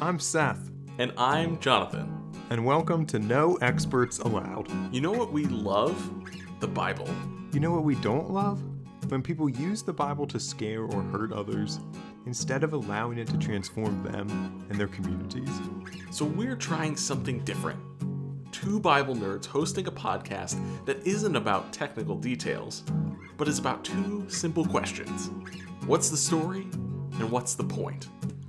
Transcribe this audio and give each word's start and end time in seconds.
I'm 0.00 0.18
Seth, 0.18 0.70
And 0.98 1.12
I'm 1.16 1.58
Jonathan. 1.60 2.14
and 2.50 2.64
welcome 2.64 3.04
to 3.06 3.18
No 3.18 3.56
Experts 3.56 4.18
Allowed. 4.20 4.68
You 4.94 5.00
know 5.00 5.12
what 5.12 5.32
we 5.32 5.44
love? 5.46 6.10
The 6.60 6.68
Bible. 6.68 7.08
You 7.52 7.60
know 7.60 7.72
what 7.72 7.84
we 7.84 7.94
don't 7.96 8.30
love? 8.30 8.62
When 9.10 9.22
people 9.22 9.48
use 9.48 9.82
the 9.82 9.92
Bible 9.92 10.26
to 10.28 10.38
scare 10.40 10.82
or 10.82 11.02
hurt 11.02 11.32
others 11.32 11.80
instead 12.26 12.62
of 12.62 12.72
allowing 12.72 13.18
it 13.18 13.26
to 13.28 13.38
transform 13.38 14.02
them 14.02 14.66
and 14.70 14.78
their 14.78 14.88
communities. 14.88 15.50
So 16.10 16.24
we're 16.24 16.56
trying 16.56 16.96
something 16.96 17.40
different. 17.44 17.80
Two 18.52 18.80
Bible 18.80 19.14
nerds 19.14 19.46
hosting 19.46 19.86
a 19.86 19.92
podcast 19.92 20.58
that 20.84 21.04
isn't 21.06 21.36
about 21.36 21.72
technical 21.72 22.16
details, 22.16 22.82
but 23.36 23.48
is 23.48 23.58
about 23.58 23.84
two 23.84 24.24
simple 24.28 24.64
questions 24.64 25.30
What's 25.86 26.10
the 26.10 26.16
story? 26.18 26.62
And 27.18 27.30
what's 27.32 27.54
the 27.54 27.64
point? 27.64 28.08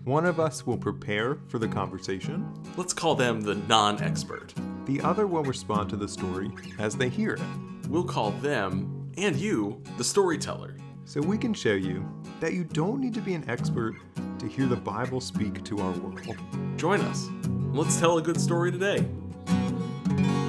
One 0.10 0.26
of 0.26 0.40
us 0.40 0.66
will 0.66 0.76
prepare 0.76 1.38
for 1.50 1.60
the 1.60 1.68
conversation, 1.68 2.52
Let's 2.76 2.96
call 2.96 3.14
them 3.14 3.42
the 3.42 3.54
non 3.54 4.02
expert. 4.02 4.56
the 4.88 5.00
other 5.02 5.28
will 5.28 5.44
respond 5.44 5.88
to 5.92 5.98
the 5.98 6.08
story 6.08 6.50
as 6.80 6.96
they 6.96 7.10
hear 7.10 7.36
it. 7.36 7.42
We'll 7.88 8.06
call 8.06 8.32
them, 8.32 9.12
and 9.18 9.36
you, 9.36 9.84
the 10.00 10.04
storyteller. 10.04 10.76
So 11.06 11.22
we 11.22 11.38
can 11.38 11.54
show 11.54 11.76
you 11.76 12.04
that 12.40 12.54
you 12.54 12.64
don't 12.64 13.00
need 13.00 13.14
to 13.14 13.22
be 13.22 13.36
an 13.36 13.48
expert 13.48 13.98
to 14.40 14.48
hear 14.48 14.66
the 14.66 14.76
Bible 14.76 15.22
speak 15.22 15.64
to 15.66 15.78
our 15.78 15.92
world. 15.92 16.38
Join 16.76 17.02
us. 17.02 17.28
Let's 17.72 18.00
tell 18.00 18.18
a 18.18 18.22
good 18.24 18.42
story 18.42 18.72
today. 18.72 19.02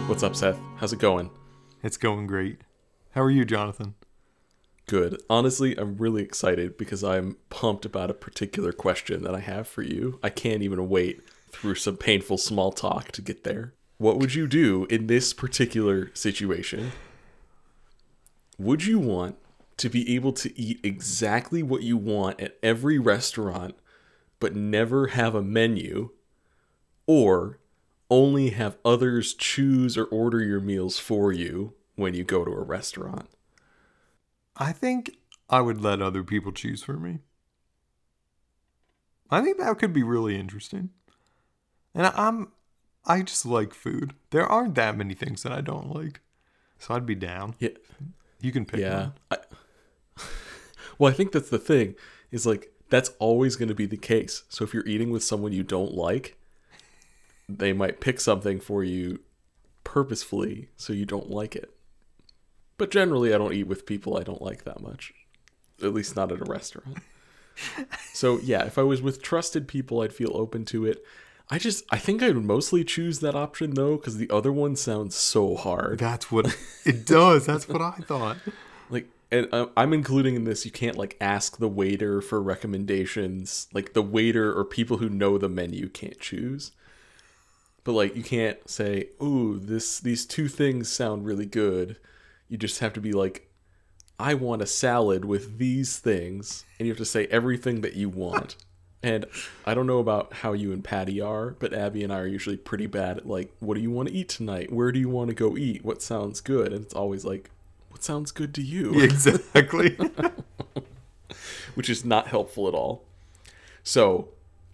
What's 0.07 0.23
up, 0.23 0.37
Seth? 0.37 0.59
How's 0.79 0.95
it 0.95 1.01
going? 1.01 1.29
It's 1.83 1.99
going 1.99 2.27
great. 2.27 2.63
How 3.11 3.21
are 3.21 3.31
you, 3.31 3.45
Jonathan? 3.45 3.95
Good. 4.91 5.23
Honestly, 5.31 5.79
I'm 5.79 5.99
really 5.99 6.21
excited 6.21 6.77
because 6.77 7.05
I'm 7.05 7.37
pumped 7.49 7.85
about 7.85 8.11
a 8.11 8.13
particular 8.13 8.73
question 8.73 9.23
that 9.23 9.37
I 9.37 9.39
have 9.39 9.69
for 9.69 9.83
you. 9.83 10.19
I 10.21 10.31
can't 10.31 10.65
even 10.65 10.89
wait 10.89 11.21
through 11.53 11.77
some 11.77 11.97
painful 11.97 12.39
small 12.39 12.73
talk 12.73 13.13
to 13.13 13.23
get 13.23 13.45
there. 13.45 13.73
What 13.99 14.19
would 14.19 14.35
you 14.35 14.49
do 14.49 14.89
in 14.91 15.07
this 15.07 15.33
particular 15.33 16.11
situation? 16.15 16.91
Would 18.59 18.85
you 18.85 18.99
want 18.99 19.37
to 19.77 19.89
be 19.89 20.13
able 20.17 20.33
to 20.33 20.61
eat 20.61 20.81
exactly 20.83 21.63
what 21.63 21.85
you 21.85 21.97
want 21.97 22.41
at 22.41 22.59
every 22.61 22.99
restaurant, 22.99 23.77
but 24.41 24.57
never 24.57 25.07
have 25.07 25.37
a 25.37 25.43
menu? 25.43 26.11
Or 27.07 27.61
only 28.11 28.51
have 28.51 28.77
others 28.85 29.35
choose 29.35 29.97
or 29.97 30.07
order 30.07 30.43
your 30.43 30.59
meals 30.59 30.99
for 30.99 31.33
you 31.33 31.75
when 31.95 32.15
you 32.15 32.25
go 32.25 32.45
to 32.45 32.51
a 32.51 32.65
restaurant? 32.65 33.29
I 34.61 34.73
think 34.73 35.17
I 35.49 35.63
would 35.63 35.81
let 35.81 36.03
other 36.03 36.23
people 36.23 36.53
choose 36.53 36.83
for 36.83 36.93
me. 36.93 37.19
I 39.31 39.41
think 39.41 39.59
that 39.59 39.79
could 39.79 39.93
be 39.93 40.03
really 40.03 40.39
interesting. 40.39 40.91
And 41.95 42.07
I'm 42.07 42.53
I 43.07 43.23
just 43.23 43.47
like 43.47 43.73
food. 43.73 44.13
There 44.31 44.47
aren't 44.47 44.75
that 44.75 44.97
many 44.97 45.15
things 45.15 45.43
that 45.43 45.53
I 45.53 45.63
don't 45.63 45.93
like. 45.93 46.21
So 46.79 46.95
I'd 46.95 47.07
be 47.07 47.15
down. 47.15 47.55
Yeah. 47.59 47.71
You 48.41 48.53
can 48.53 48.67
pick 48.67 48.81
Yeah. 48.81 48.99
one. 49.01 49.13
I, 49.31 49.37
well, 50.99 51.11
I 51.11 51.15
think 51.17 51.33
that's 51.33 51.51
the 51.51 51.59
thing 51.59 51.95
is 52.31 52.47
like 52.47 52.73
that's 52.91 53.11
always 53.19 53.57
going 53.57 53.69
to 53.71 53.75
be 53.75 53.87
the 53.87 53.97
case. 53.97 54.43
So 54.49 54.65
if 54.65 54.75
you're 54.75 54.87
eating 54.87 55.11
with 55.11 55.25
someone 55.25 55.53
you 55.53 55.63
don't 55.63 55.95
like, 55.95 56.37
they 57.49 57.73
might 57.73 58.01
pick 58.01 58.21
something 58.21 58.61
for 58.61 58.85
you 58.85 59.21
purposefully 59.85 60.69
so 60.77 60.93
you 60.93 61.07
don't 61.07 61.31
like 61.31 61.57
it. 61.57 61.73
But 62.81 62.91
generally, 62.91 63.35
I 63.35 63.37
don't 63.37 63.53
eat 63.53 63.67
with 63.67 63.85
people 63.85 64.17
I 64.17 64.23
don't 64.23 64.41
like 64.41 64.65
that 64.65 64.81
much. 64.81 65.13
At 65.83 65.93
least 65.93 66.17
not 66.17 66.33
at 66.33 66.41
a 66.41 66.45
restaurant. 66.47 66.97
so 68.15 68.39
yeah, 68.39 68.65
if 68.65 68.79
I 68.79 68.83
was 68.83 69.03
with 69.03 69.21
trusted 69.21 69.69
people, 69.69 70.01
I'd 70.01 70.15
feel 70.15 70.31
open 70.33 70.65
to 70.65 70.87
it. 70.87 71.05
I 71.51 71.59
just 71.59 71.85
I 71.91 71.99
think 71.99 72.23
I 72.23 72.29
would 72.29 72.43
mostly 72.43 72.83
choose 72.83 73.21
that 73.21 73.35
option 73.35 73.75
though 73.75 73.99
cuz 73.99 74.17
the 74.17 74.31
other 74.31 74.51
one 74.51 74.77
sounds 74.77 75.15
so 75.15 75.57
hard. 75.57 75.99
That's 75.99 76.33
what 76.33 76.57
it 76.87 77.05
does. 77.05 77.45
That's 77.45 77.69
what 77.69 77.83
I 77.83 77.97
thought. 77.97 78.39
like 78.89 79.09
and 79.31 79.47
uh, 79.53 79.67
i'm 79.77 79.93
including 79.93 80.35
in 80.35 80.45
this 80.45 80.65
you 80.65 80.71
can't 80.73 80.97
like 80.97 81.17
ask 81.21 81.59
the 81.59 81.69
waiter 81.69 82.21
for 82.21 82.43
recommendations 82.43 83.69
like 83.73 83.93
the 83.93 84.03
waiter 84.03 84.57
or 84.59 84.65
people 84.65 84.97
who 84.97 85.09
know 85.09 85.39
the 85.39 85.49
menu 85.49 85.89
can't 85.89 86.19
choose 86.19 86.73
but 87.85 87.93
like 87.93 88.17
you 88.17 88.25
can't 88.25 88.69
say 88.69 89.11
ooh 89.23 89.59
this 89.59 90.01
these 90.01 90.27
two 90.27 90.49
things 90.49 90.91
sound 90.91 91.25
really 91.25 91.47
good 91.47 91.97
you 92.51 92.59
just 92.59 92.81
have 92.81 92.93
to 92.93 93.01
be 93.01 93.13
like 93.13 93.49
i 94.19 94.35
want 94.35 94.61
a 94.61 94.67
salad 94.67 95.25
with 95.25 95.57
these 95.57 95.99
things 95.99 96.65
and 96.79 96.87
you 96.87 96.93
have 96.93 96.99
to 96.99 97.05
say 97.07 97.27
everything 97.27 97.81
that 97.81 97.95
you 97.95 98.11
want. 98.11 98.57
And 99.03 99.25
i 99.65 99.73
don't 99.73 99.87
know 99.87 99.99
about 99.99 100.35
how 100.35 100.53
you 100.53 100.73
and 100.73 100.85
patty 100.85 101.23
are 101.23 101.51
but 101.59 101.73
abby 101.73 102.05
and 102.05 102.13
i 102.13 102.19
are 102.19 102.27
usually 102.27 102.59
pretty 102.59 102.87
bad 102.87 103.17
at 103.17 103.27
like 103.27 103.51
what 103.61 103.77
do 103.77 103.81
you 103.81 103.91
want 103.91 104.09
to 104.09 104.15
eat 104.15 104.29
tonight? 104.29 104.71
Where 104.71 104.93
do 104.93 104.99
you 104.99 105.09
want 105.09 105.29
to 105.29 105.35
go 105.35 105.57
eat? 105.57 105.83
What 105.83 106.03
sounds 106.03 106.43
good? 106.43 106.75
And 106.75 106.85
it's 106.85 106.93
always 106.93 107.25
like 107.25 107.49
what 107.89 108.05
sounds 108.05 108.31
good 108.31 108.55
to 108.57 108.63
you? 108.63 109.01
Exactly. 109.01 109.97
which 111.75 111.89
is 111.89 112.05
not 112.05 112.29
helpful 112.29 112.69
at 112.69 112.75
all. 112.75 113.03
So, 113.83 114.29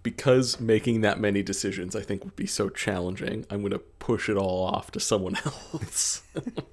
because 0.07 0.57
making 0.57 1.01
that 1.01 1.19
many 1.19 1.43
decisions 1.43 1.93
I 1.93 2.01
think 2.01 2.23
would 2.23 2.37
be 2.37 2.47
so 2.47 2.69
challenging, 2.69 3.45
I'm 3.49 3.59
going 3.59 3.73
to 3.73 3.79
push 3.79 4.29
it 4.29 4.37
all 4.37 4.63
off 4.63 4.89
to 4.91 5.01
someone 5.01 5.35
else. 5.45 6.23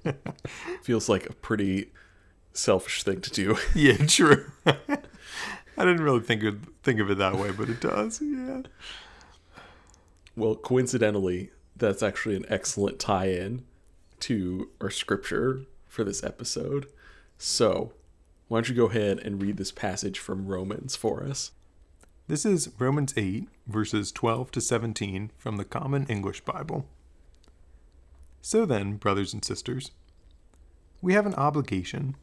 Feels 0.83 1.09
like 1.09 1.29
a 1.29 1.33
pretty 1.33 1.91
selfish 2.53 3.03
thing 3.03 3.19
to 3.19 3.29
do. 3.29 3.57
yeah, 3.75 3.97
true. 4.05 4.49
I 4.65 5.83
didn't 5.83 6.01
really 6.01 6.21
think 6.21 6.45
of 6.45 6.65
think 6.81 7.01
of 7.01 7.11
it 7.11 7.17
that 7.17 7.35
way, 7.35 7.51
but 7.51 7.67
it 7.67 7.81
does. 7.81 8.21
Yeah. 8.21 8.61
Well, 10.37 10.55
coincidentally, 10.55 11.51
that's 11.75 12.01
actually 12.01 12.37
an 12.37 12.45
excellent 12.47 12.99
tie 12.99 13.31
in 13.31 13.65
to 14.21 14.69
our 14.79 14.89
scripture 14.89 15.63
for 15.89 16.05
this 16.05 16.23
episode. 16.23 16.87
So, 17.37 17.91
why 18.47 18.59
don't 18.59 18.69
you 18.69 18.75
go 18.75 18.85
ahead 18.85 19.19
and 19.19 19.41
read 19.41 19.57
this 19.57 19.73
passage 19.73 20.19
from 20.19 20.47
Romans 20.47 20.95
for 20.95 21.25
us? 21.25 21.51
This 22.27 22.43
is 22.43 22.71
Romans 22.79 23.13
8, 23.15 23.47
verses 23.67 24.11
12 24.11 24.49
to 24.53 24.59
17 24.59 25.29
from 25.37 25.57
the 25.57 25.63
Common 25.63 26.07
English 26.07 26.41
Bible. 26.41 26.87
So 28.41 28.65
then, 28.65 28.95
brothers 28.95 29.31
and 29.31 29.45
sisters, 29.45 29.91
we 31.03 31.13
have 31.13 31.27
an 31.27 31.35
obligation, 31.35 32.15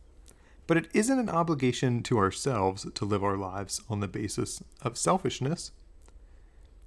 but 0.67 0.77
it 0.77 0.89
isn't 0.93 1.21
an 1.21 1.29
obligation 1.29 2.03
to 2.03 2.19
ourselves 2.19 2.85
to 2.93 3.05
live 3.05 3.23
our 3.23 3.37
lives 3.37 3.81
on 3.89 4.01
the 4.01 4.09
basis 4.09 4.61
of 4.81 4.99
selfishness. 4.99 5.71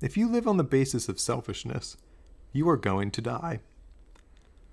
If 0.02 0.18
you 0.18 0.28
live 0.30 0.46
on 0.46 0.58
the 0.58 0.66
basis 0.66 1.08
of 1.08 1.18
selfishness, 1.18 1.96
you 2.52 2.68
are 2.68 2.76
going 2.76 3.12
to 3.12 3.22
die. 3.22 3.62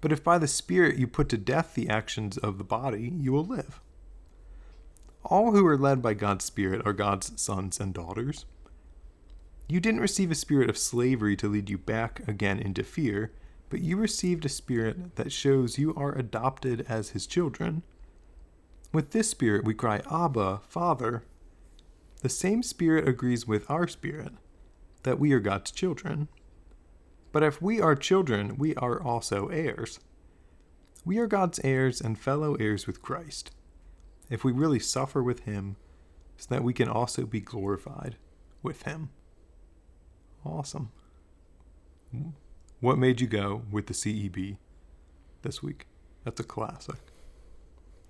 But 0.00 0.10
if 0.10 0.24
by 0.24 0.38
the 0.38 0.48
Spirit 0.48 0.96
you 0.96 1.06
put 1.06 1.28
to 1.28 1.38
death 1.38 1.74
the 1.76 1.88
actions 1.88 2.38
of 2.38 2.58
the 2.58 2.64
body, 2.64 3.12
you 3.20 3.30
will 3.30 3.46
live. 3.46 3.80
All 5.24 5.52
who 5.52 5.64
are 5.66 5.78
led 5.78 6.02
by 6.02 6.14
God's 6.14 6.44
Spirit 6.44 6.82
are 6.84 6.92
God's 6.92 7.40
sons 7.40 7.78
and 7.78 7.94
daughters. 7.94 8.44
You 9.68 9.78
didn't 9.78 10.00
receive 10.00 10.30
a 10.30 10.36
spirit 10.36 10.68
of 10.68 10.76
slavery 10.76 11.36
to 11.36 11.48
lead 11.48 11.70
you 11.70 11.78
back 11.78 12.26
again 12.26 12.58
into 12.58 12.82
fear, 12.82 13.32
but 13.70 13.80
you 13.80 13.96
received 13.96 14.44
a 14.44 14.50
spirit 14.50 15.14
that 15.16 15.30
shows 15.30 15.78
you 15.78 15.94
are 15.94 16.12
adopted 16.12 16.84
as 16.88 17.10
his 17.10 17.26
children. 17.26 17.84
With 18.92 19.12
this 19.12 19.30
spirit 19.30 19.64
we 19.64 19.74
cry, 19.74 20.02
Abba, 20.10 20.60
Father. 20.68 21.22
The 22.20 22.28
same 22.28 22.62
spirit 22.62 23.08
agrees 23.08 23.46
with 23.46 23.70
our 23.70 23.86
spirit 23.86 24.32
that 25.04 25.18
we 25.18 25.32
are 25.32 25.40
God's 25.40 25.70
children. 25.70 26.28
But 27.30 27.44
if 27.44 27.62
we 27.62 27.80
are 27.80 27.94
children, 27.94 28.58
we 28.58 28.74
are 28.74 29.00
also 29.00 29.46
heirs. 29.48 30.00
We 31.04 31.18
are 31.18 31.26
God's 31.26 31.60
heirs 31.64 32.00
and 32.00 32.18
fellow 32.18 32.56
heirs 32.56 32.86
with 32.86 33.02
Christ 33.02 33.52
if 34.32 34.44
we 34.44 34.50
really 34.50 34.78
suffer 34.78 35.22
with 35.22 35.40
him, 35.40 35.76
so 36.38 36.46
that 36.48 36.64
we 36.64 36.72
can 36.72 36.88
also 36.88 37.26
be 37.26 37.38
glorified 37.38 38.16
with 38.62 38.82
him. 38.84 39.10
Awesome. 40.42 40.90
What 42.80 42.96
made 42.96 43.20
you 43.20 43.26
go 43.26 43.62
with 43.70 43.88
the 43.88 43.94
CEB 43.94 44.56
this 45.42 45.62
week? 45.62 45.86
That's 46.24 46.40
a 46.40 46.44
classic. 46.44 46.96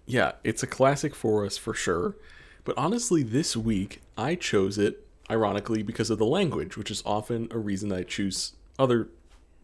Yeah, 0.06 0.32
it's 0.44 0.62
a 0.62 0.66
classic 0.68 1.12
for 1.14 1.44
us 1.44 1.58
for 1.58 1.74
sure. 1.74 2.16
But 2.62 2.78
honestly, 2.78 3.24
this 3.24 3.56
week 3.56 4.00
I 4.16 4.36
chose 4.36 4.78
it 4.78 5.04
ironically 5.28 5.82
because 5.82 6.08
of 6.08 6.18
the 6.18 6.24
language, 6.24 6.76
which 6.76 6.90
is 6.90 7.02
often 7.04 7.48
a 7.50 7.58
reason 7.58 7.92
I 7.92 8.04
choose 8.04 8.52
other 8.78 9.08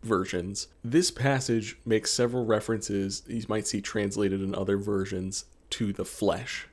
versions. 0.03 0.67
This 0.83 1.13
passage 1.13 1.79
makes 1.85 2.11
several 2.11 2.45
references 2.45 3.23
you 3.29 3.45
might 3.49 3.69
see 3.69 3.81
translated 3.81 4.43
in 4.43 4.57
other 4.57 4.77
versions 4.77 5.45
to 5.71 5.93
the 5.93 6.05
flesh. 6.05 6.69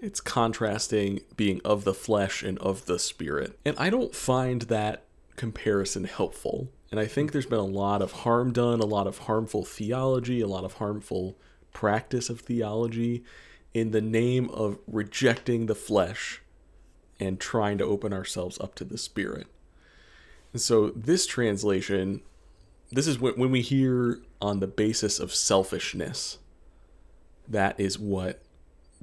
It's 0.00 0.20
contrasting 0.20 1.20
being 1.36 1.60
of 1.64 1.84
the 1.84 1.94
flesh 1.94 2.42
and 2.42 2.58
of 2.58 2.86
the 2.86 2.98
spirit. 2.98 3.58
And 3.64 3.76
I 3.78 3.90
don't 3.90 4.14
find 4.14 4.62
that 4.62 5.04
comparison 5.36 6.04
helpful. 6.04 6.68
And 6.90 7.00
I 7.00 7.06
think 7.06 7.32
there's 7.32 7.46
been 7.46 7.58
a 7.58 7.64
lot 7.64 8.00
of 8.00 8.12
harm 8.12 8.52
done, 8.52 8.80
a 8.80 8.86
lot 8.86 9.06
of 9.06 9.18
harmful 9.18 9.64
theology, 9.64 10.40
a 10.40 10.46
lot 10.46 10.64
of 10.64 10.74
harmful 10.74 11.36
practice 11.72 12.30
of 12.30 12.40
theology 12.40 13.24
in 13.74 13.90
the 13.90 14.00
name 14.00 14.48
of 14.50 14.78
rejecting 14.86 15.66
the 15.66 15.74
flesh 15.74 16.42
and 17.20 17.38
trying 17.40 17.78
to 17.78 17.84
open 17.84 18.12
ourselves 18.12 18.58
up 18.60 18.74
to 18.76 18.84
the 18.84 18.98
spirit. 18.98 19.46
And 20.52 20.62
so 20.62 20.90
this 20.90 21.26
translation, 21.26 22.22
this 22.90 23.06
is 23.06 23.18
when, 23.18 23.50
we 23.50 23.60
hear 23.60 24.20
on 24.40 24.60
the 24.60 24.66
basis 24.66 25.18
of 25.18 25.34
selfishness. 25.34 26.38
That 27.48 27.78
is 27.80 27.98
what 27.98 28.42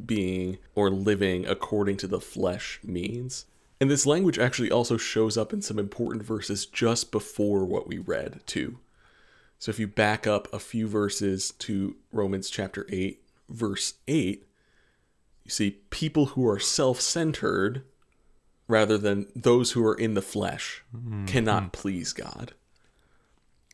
being 0.03 0.57
or 0.75 0.89
living 0.89 1.45
according 1.45 1.97
to 1.97 2.07
the 2.07 2.19
flesh 2.19 2.79
means. 2.83 3.45
And 3.79 3.89
this 3.89 4.05
language 4.05 4.39
actually 4.39 4.71
also 4.71 4.97
shows 4.97 5.37
up 5.37 5.51
in 5.51 5.61
some 5.61 5.79
important 5.79 6.23
verses 6.23 6.65
just 6.65 7.11
before 7.11 7.65
what 7.65 7.87
we 7.87 7.97
read, 7.97 8.41
too. 8.45 8.79
So 9.59 9.69
if 9.69 9.79
you 9.79 9.87
back 9.87 10.27
up 10.27 10.51
a 10.53 10.59
few 10.59 10.87
verses 10.87 11.51
to 11.59 11.95
Romans 12.11 12.49
chapter 12.49 12.85
8, 12.89 13.21
verse 13.49 13.95
8, 14.07 14.45
you 15.43 15.51
see 15.51 15.71
people 15.89 16.27
who 16.27 16.47
are 16.47 16.59
self 16.59 17.01
centered 17.01 17.83
rather 18.67 18.97
than 18.97 19.27
those 19.35 19.71
who 19.71 19.85
are 19.85 19.95
in 19.95 20.15
the 20.15 20.21
flesh 20.21 20.83
mm-hmm. 20.95 21.25
cannot 21.25 21.71
please 21.71 22.13
God. 22.13 22.53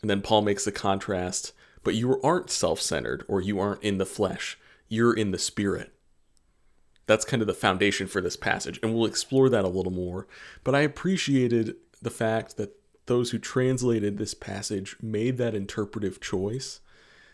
And 0.01 0.09
then 0.09 0.21
Paul 0.21 0.41
makes 0.41 0.65
the 0.65 0.71
contrast, 0.71 1.53
but 1.83 1.95
you 1.95 2.19
aren't 2.21 2.49
self 2.49 2.81
centered 2.81 3.23
or 3.27 3.41
you 3.41 3.59
aren't 3.59 3.83
in 3.83 3.97
the 3.97 4.05
flesh, 4.05 4.57
you're 4.91 5.13
in 5.13 5.31
the 5.31 5.39
spirit. 5.39 5.93
That's 7.07 7.23
kind 7.23 7.41
of 7.41 7.47
the 7.47 7.53
foundation 7.53 8.07
for 8.07 8.21
this 8.21 8.35
passage, 8.35 8.77
and 8.83 8.93
we'll 8.93 9.05
explore 9.05 9.47
that 9.49 9.63
a 9.63 9.69
little 9.69 9.91
more. 9.91 10.27
But 10.65 10.75
I 10.75 10.81
appreciated 10.81 11.75
the 12.01 12.09
fact 12.09 12.57
that 12.57 12.75
those 13.05 13.31
who 13.31 13.39
translated 13.39 14.17
this 14.17 14.33
passage 14.33 14.97
made 15.01 15.37
that 15.37 15.55
interpretive 15.55 16.19
choice 16.19 16.81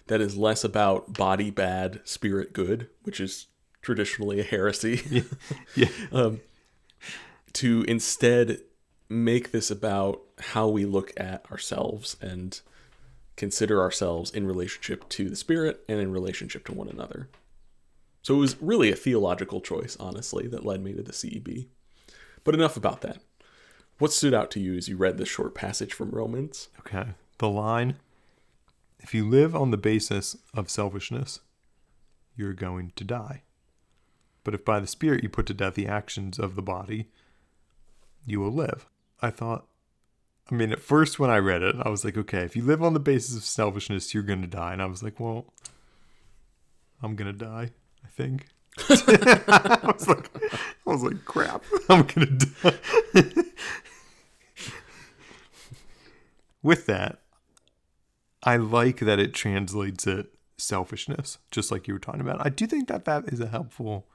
that 0.05 0.21
is 0.21 0.37
less 0.37 0.63
about 0.63 1.13
body 1.13 1.49
bad, 1.49 1.99
spirit 2.03 2.53
good, 2.53 2.89
which 3.03 3.19
is 3.19 3.47
traditionally 3.81 4.39
a 4.39 4.43
heresy. 4.43 5.01
yeah. 5.09 5.21
yeah. 5.75 5.87
um, 6.11 6.41
to 7.53 7.83
instead 7.87 8.59
make 9.09 9.51
this 9.51 9.71
about 9.71 10.21
how 10.39 10.67
we 10.67 10.85
look 10.85 11.11
at 11.17 11.49
ourselves 11.51 12.17
and 12.21 12.61
consider 13.35 13.81
ourselves 13.81 14.31
in 14.31 14.45
relationship 14.45 15.07
to 15.09 15.29
the 15.29 15.35
spirit 15.35 15.83
and 15.89 15.99
in 15.99 16.11
relationship 16.11 16.65
to 16.65 16.73
one 16.73 16.89
another. 16.89 17.29
So 18.27 18.35
it 18.35 18.39
was 18.39 18.61
really 18.61 18.91
a 18.91 18.95
theological 18.97 19.61
choice, 19.61 19.95
honestly, 20.01 20.49
that 20.49 20.65
led 20.65 20.83
me 20.83 20.91
to 20.91 21.01
the 21.01 21.13
CEB. 21.13 21.67
But 22.43 22.55
enough 22.55 22.75
about 22.75 22.99
that. 22.99 23.19
What 23.99 24.11
stood 24.11 24.33
out 24.33 24.51
to 24.51 24.59
you 24.59 24.75
as 24.75 24.89
you 24.89 24.97
read 24.97 25.17
this 25.17 25.29
short 25.29 25.55
passage 25.55 25.93
from 25.93 26.11
Romans? 26.11 26.67
Okay. 26.79 27.11
The 27.37 27.47
line 27.47 27.95
If 28.99 29.13
you 29.13 29.25
live 29.25 29.55
on 29.55 29.71
the 29.71 29.77
basis 29.77 30.35
of 30.53 30.69
selfishness, 30.69 31.39
you're 32.35 32.51
going 32.51 32.91
to 32.97 33.05
die. 33.05 33.43
But 34.43 34.53
if 34.53 34.65
by 34.65 34.81
the 34.81 34.87
Spirit 34.87 35.23
you 35.23 35.29
put 35.29 35.45
to 35.45 35.53
death 35.53 35.75
the 35.75 35.87
actions 35.87 36.37
of 36.37 36.55
the 36.55 36.61
body, 36.61 37.07
you 38.25 38.41
will 38.41 38.51
live. 38.51 38.87
I 39.21 39.29
thought, 39.29 39.67
I 40.51 40.55
mean, 40.55 40.73
at 40.73 40.81
first 40.81 41.17
when 41.17 41.29
I 41.29 41.37
read 41.37 41.61
it, 41.61 41.77
I 41.79 41.87
was 41.87 42.03
like, 42.03 42.17
okay, 42.17 42.41
if 42.41 42.57
you 42.57 42.63
live 42.63 42.83
on 42.83 42.93
the 42.93 42.99
basis 42.99 43.37
of 43.37 43.45
selfishness, 43.45 44.13
you're 44.13 44.21
going 44.21 44.41
to 44.41 44.47
die. 44.47 44.73
And 44.73 44.81
I 44.81 44.87
was 44.87 45.01
like, 45.01 45.17
well, 45.17 45.45
I'm 47.01 47.15
going 47.15 47.31
to 47.31 47.45
die. 47.45 47.71
I 48.07 48.09
think. 48.09 48.47
I 48.89 49.91
was 49.91 50.07
like, 50.07 50.29
I 50.53 50.59
was 50.85 51.03
like, 51.03 51.25
crap, 51.25 51.63
I'm 51.89 52.03
gonna 52.03 52.27
die. 52.27 53.43
With 56.61 56.85
that, 56.85 57.21
I 58.43 58.57
like 58.57 58.99
that 58.99 59.19
it 59.19 59.33
translates 59.33 60.05
it 60.07 60.27
selfishness, 60.57 61.37
just 61.51 61.71
like 61.71 61.87
you 61.87 61.93
were 61.93 61.99
talking 61.99 62.21
about. 62.21 62.45
I 62.45 62.49
do 62.49 62.67
think 62.67 62.87
that 62.87 63.05
that 63.05 63.25
is 63.27 63.39
a 63.39 63.47
helpful. 63.47 64.07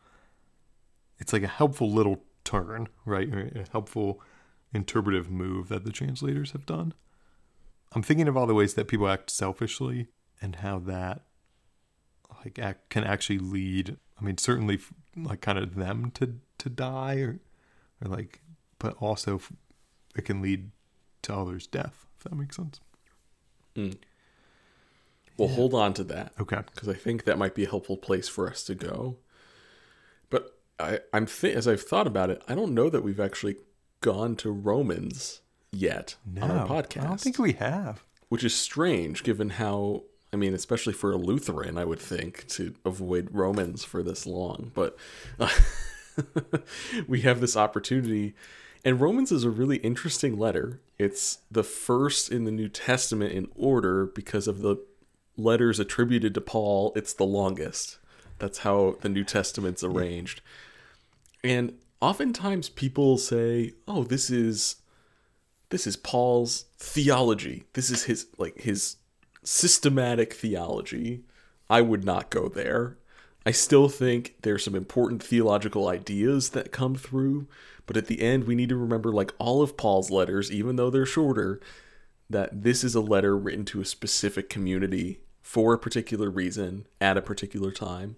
It's 1.18 1.32
like 1.32 1.42
a 1.42 1.48
helpful 1.48 1.90
little 1.90 2.22
turn, 2.44 2.88
right? 3.04 3.28
A 3.32 3.64
helpful 3.72 4.20
interpretive 4.72 5.30
move 5.30 5.68
that 5.68 5.84
the 5.84 5.92
translators 5.92 6.52
have 6.52 6.66
done. 6.66 6.94
I'm 7.94 8.02
thinking 8.02 8.26
of 8.26 8.36
all 8.36 8.46
the 8.46 8.54
ways 8.54 8.74
that 8.74 8.88
people 8.88 9.08
act 9.08 9.30
selfishly 9.30 10.08
and 10.40 10.56
how 10.56 10.78
that 10.80 11.22
like 12.44 12.58
act, 12.58 12.90
can 12.90 13.04
actually 13.04 13.38
lead. 13.38 13.96
I 14.20 14.24
mean, 14.24 14.38
certainly 14.38 14.78
like 15.16 15.40
kind 15.40 15.58
of 15.58 15.74
them 15.74 16.10
to 16.12 16.36
to 16.58 16.68
die, 16.68 17.16
or 17.16 17.40
or 18.02 18.08
like, 18.08 18.40
but 18.78 18.94
also 18.98 19.40
it 20.14 20.24
can 20.24 20.42
lead 20.42 20.70
to 21.22 21.34
others' 21.34 21.66
death. 21.66 22.06
If 22.18 22.24
that 22.24 22.36
makes 22.36 22.56
sense. 22.56 22.80
Mm. 23.76 23.96
Well, 25.36 25.48
yeah. 25.48 25.54
hold 25.56 25.74
on 25.74 25.94
to 25.94 26.04
that. 26.04 26.32
Okay. 26.40 26.60
Because 26.72 26.88
I 26.88 26.94
think 26.94 27.24
that 27.24 27.38
might 27.38 27.54
be 27.54 27.64
a 27.64 27.68
helpful 27.68 27.96
place 27.96 28.28
for 28.28 28.48
us 28.48 28.62
to 28.64 28.74
go. 28.74 29.16
But 30.30 30.58
I, 30.78 31.00
I'm 31.12 31.26
th- 31.26 31.56
as 31.56 31.66
I've 31.66 31.82
thought 31.82 32.06
about 32.06 32.30
it, 32.30 32.42
I 32.48 32.54
don't 32.54 32.74
know 32.74 32.90
that 32.90 33.02
we've 33.02 33.20
actually 33.20 33.56
gone 34.00 34.36
to 34.36 34.50
Romans 34.50 35.40
yet 35.70 36.16
no, 36.26 36.42
on 36.42 36.50
our 36.50 36.66
podcast. 36.66 37.04
I 37.04 37.06
don't 37.08 37.20
think 37.20 37.38
we 37.38 37.52
have. 37.54 38.04
Which 38.28 38.44
is 38.44 38.54
strange 38.54 39.22
given 39.24 39.50
how 39.50 40.04
I 40.32 40.36
mean, 40.36 40.54
especially 40.54 40.94
for 40.94 41.12
a 41.12 41.16
Lutheran, 41.16 41.76
I 41.76 41.84
would 41.84 41.98
think 41.98 42.46
to 42.48 42.74
avoid 42.84 43.28
Romans 43.32 43.84
for 43.84 44.02
this 44.02 44.26
long. 44.26 44.72
But 44.74 44.96
uh, 45.38 45.50
we 47.06 47.20
have 47.20 47.40
this 47.40 47.56
opportunity. 47.56 48.34
And 48.84 49.00
Romans 49.00 49.30
is 49.30 49.44
a 49.44 49.50
really 49.50 49.76
interesting 49.78 50.38
letter. 50.38 50.80
It's 50.98 51.38
the 51.50 51.62
first 51.62 52.32
in 52.32 52.44
the 52.44 52.50
New 52.50 52.68
Testament 52.68 53.32
in 53.32 53.48
order 53.54 54.06
because 54.06 54.48
of 54.48 54.62
the 54.62 54.76
letters 55.36 55.78
attributed 55.78 56.34
to 56.34 56.40
Paul. 56.40 56.92
It's 56.96 57.12
the 57.12 57.24
longest. 57.24 57.98
That's 58.38 58.58
how 58.58 58.96
the 59.02 59.08
New 59.08 59.24
Testament's 59.24 59.84
arranged. 59.84 60.40
And 61.44 61.74
oftentimes 62.00 62.68
people 62.68 63.18
say, 63.18 63.74
"Oh, 63.86 64.02
this 64.02 64.30
is 64.30 64.76
this 65.68 65.86
is 65.86 65.96
Paul's 65.96 66.66
theology. 66.78 67.64
This 67.74 67.90
is 67.90 68.04
his 68.04 68.26
like 68.38 68.60
his 68.60 68.96
systematic 69.44 70.32
theology, 70.32 71.22
I 71.68 71.80
would 71.80 72.04
not 72.04 72.30
go 72.30 72.48
there. 72.48 72.96
I 73.44 73.50
still 73.50 73.88
think 73.88 74.36
there's 74.42 74.64
some 74.64 74.74
important 74.74 75.22
theological 75.22 75.88
ideas 75.88 76.50
that 76.50 76.70
come 76.70 76.94
through, 76.94 77.48
but 77.86 77.96
at 77.96 78.06
the 78.06 78.22
end, 78.22 78.44
we 78.44 78.54
need 78.54 78.68
to 78.68 78.76
remember, 78.76 79.10
like 79.10 79.32
all 79.38 79.62
of 79.62 79.76
Paul's 79.76 80.10
letters, 80.10 80.52
even 80.52 80.76
though 80.76 80.90
they're 80.90 81.06
shorter, 81.06 81.60
that 82.30 82.62
this 82.62 82.84
is 82.84 82.94
a 82.94 83.00
letter 83.00 83.36
written 83.36 83.64
to 83.66 83.80
a 83.80 83.84
specific 83.84 84.48
community 84.48 85.18
for 85.42 85.74
a 85.74 85.78
particular 85.78 86.30
reason 86.30 86.86
at 87.00 87.16
a 87.16 87.22
particular 87.22 87.72
time. 87.72 88.16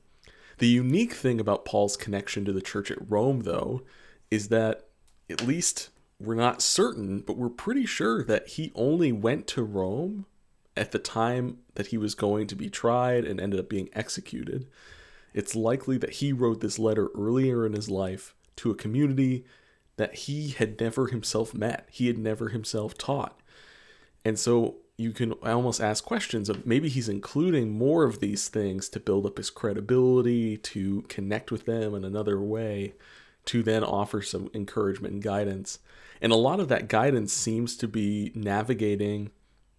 The 0.59 0.69
unique 0.69 1.15
thing 1.15 1.41
about 1.41 1.65
Paul's 1.65 1.97
connection 1.97 2.45
to 2.45 2.53
the 2.53 2.61
church 2.61 2.91
at 2.91 3.11
Rome, 3.11 3.41
though, 3.41 3.83
is 4.31 4.49
that 4.49 4.85
at 5.31 5.47
least 5.47 5.89
we're 6.21 6.35
not 6.35 6.63
certain, 6.63 7.21
but 7.21 7.37
we're 7.37 7.49
pretty 7.49 7.87
sure 7.87 8.23
that 8.25 8.49
he 8.49 8.73
only 8.75 9.11
went 9.11 9.47
to 9.49 9.63
Rome 9.63 10.27
at 10.77 10.93
the 10.93 10.99
time 10.99 11.59
that 11.75 11.89
he 11.89 11.99
was 11.99 12.15
going 12.15 12.47
to 12.49 12.57
be 12.57 12.69
tried 12.69 13.25
and 13.25 13.41
ended 13.41 13.61
up 13.61 13.69
being 13.69 13.89
executed, 13.93 14.67
it's 15.33 15.55
likely 15.55 15.99
that 15.99 16.15
he 16.15 16.33
wrote 16.33 16.61
this 16.61 16.79
letter 16.79 17.09
earlier 17.17 17.67
in 17.67 17.73
his 17.73 17.91
life 17.91 18.35
to 18.57 18.71
a 18.71 18.77
community 18.77 19.45
that 19.97 20.15
he 20.15 20.51
had 20.51 20.81
never 20.81 21.09
himself 21.09 21.55
met, 21.55 21.89
he 21.91 22.07
had 22.07 22.19
never 22.19 22.49
himself 22.49 22.97
taught. 22.99 23.41
And 24.25 24.39
so 24.39 24.77
you 24.97 25.13
can 25.13 25.33
almost 25.33 25.81
ask 25.81 26.05
questions 26.05 26.49
of 26.49 26.67
maybe 26.67 26.89
he's 26.89 27.09
including 27.09 27.77
more 27.77 28.05
of 28.05 28.21
these 28.21 28.49
things 28.49 28.89
to 28.91 29.01
build 29.01 29.27
up 29.27 29.37
his 29.37 29.51
credibility, 29.51 30.57
to 30.57 31.03
connect 31.03 31.51
with 31.51 31.67
them 31.67 31.95
in 31.95 32.05
another 32.05 32.41
way, 32.41 32.95
to 33.47 33.63
then 33.63 33.83
offer 33.83 34.23
some 34.23 34.51
encouragement 34.55 35.15
and 35.15 35.23
guidance. 35.23 35.81
And 36.21 36.33
a 36.33 36.37
lot 36.37 36.61
of 36.61 36.69
that 36.69 36.89
guidance 36.89 37.33
seems 37.33 37.77
to 37.79 37.89
be 37.89 38.31
navigating 38.35 39.31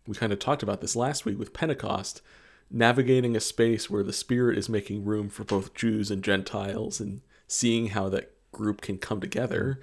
we 0.08 0.16
kind 0.16 0.34
of 0.34 0.40
talked 0.40 0.64
about 0.64 0.82
this 0.82 0.96
last 0.96 1.26
week 1.26 1.40
with 1.40 1.54
Pentecost, 1.54 2.22
navigating 2.70 3.36
a 3.36 3.40
space 3.40 3.90
where 3.90 4.04
the 4.04 4.14
Spirit 4.14 4.58
is 4.58 4.70
making 4.70 5.06
room 5.06 5.30
for 5.30 5.44
both 5.44 5.74
Jews 5.74 6.12
and 6.12 6.24
Gentiles 6.24 7.00
and 7.00 7.22
seeing 7.48 7.88
how 7.88 8.10
that 8.10 8.32
group 8.52 8.82
can 8.82 8.98
come 8.98 9.20
together. 9.20 9.80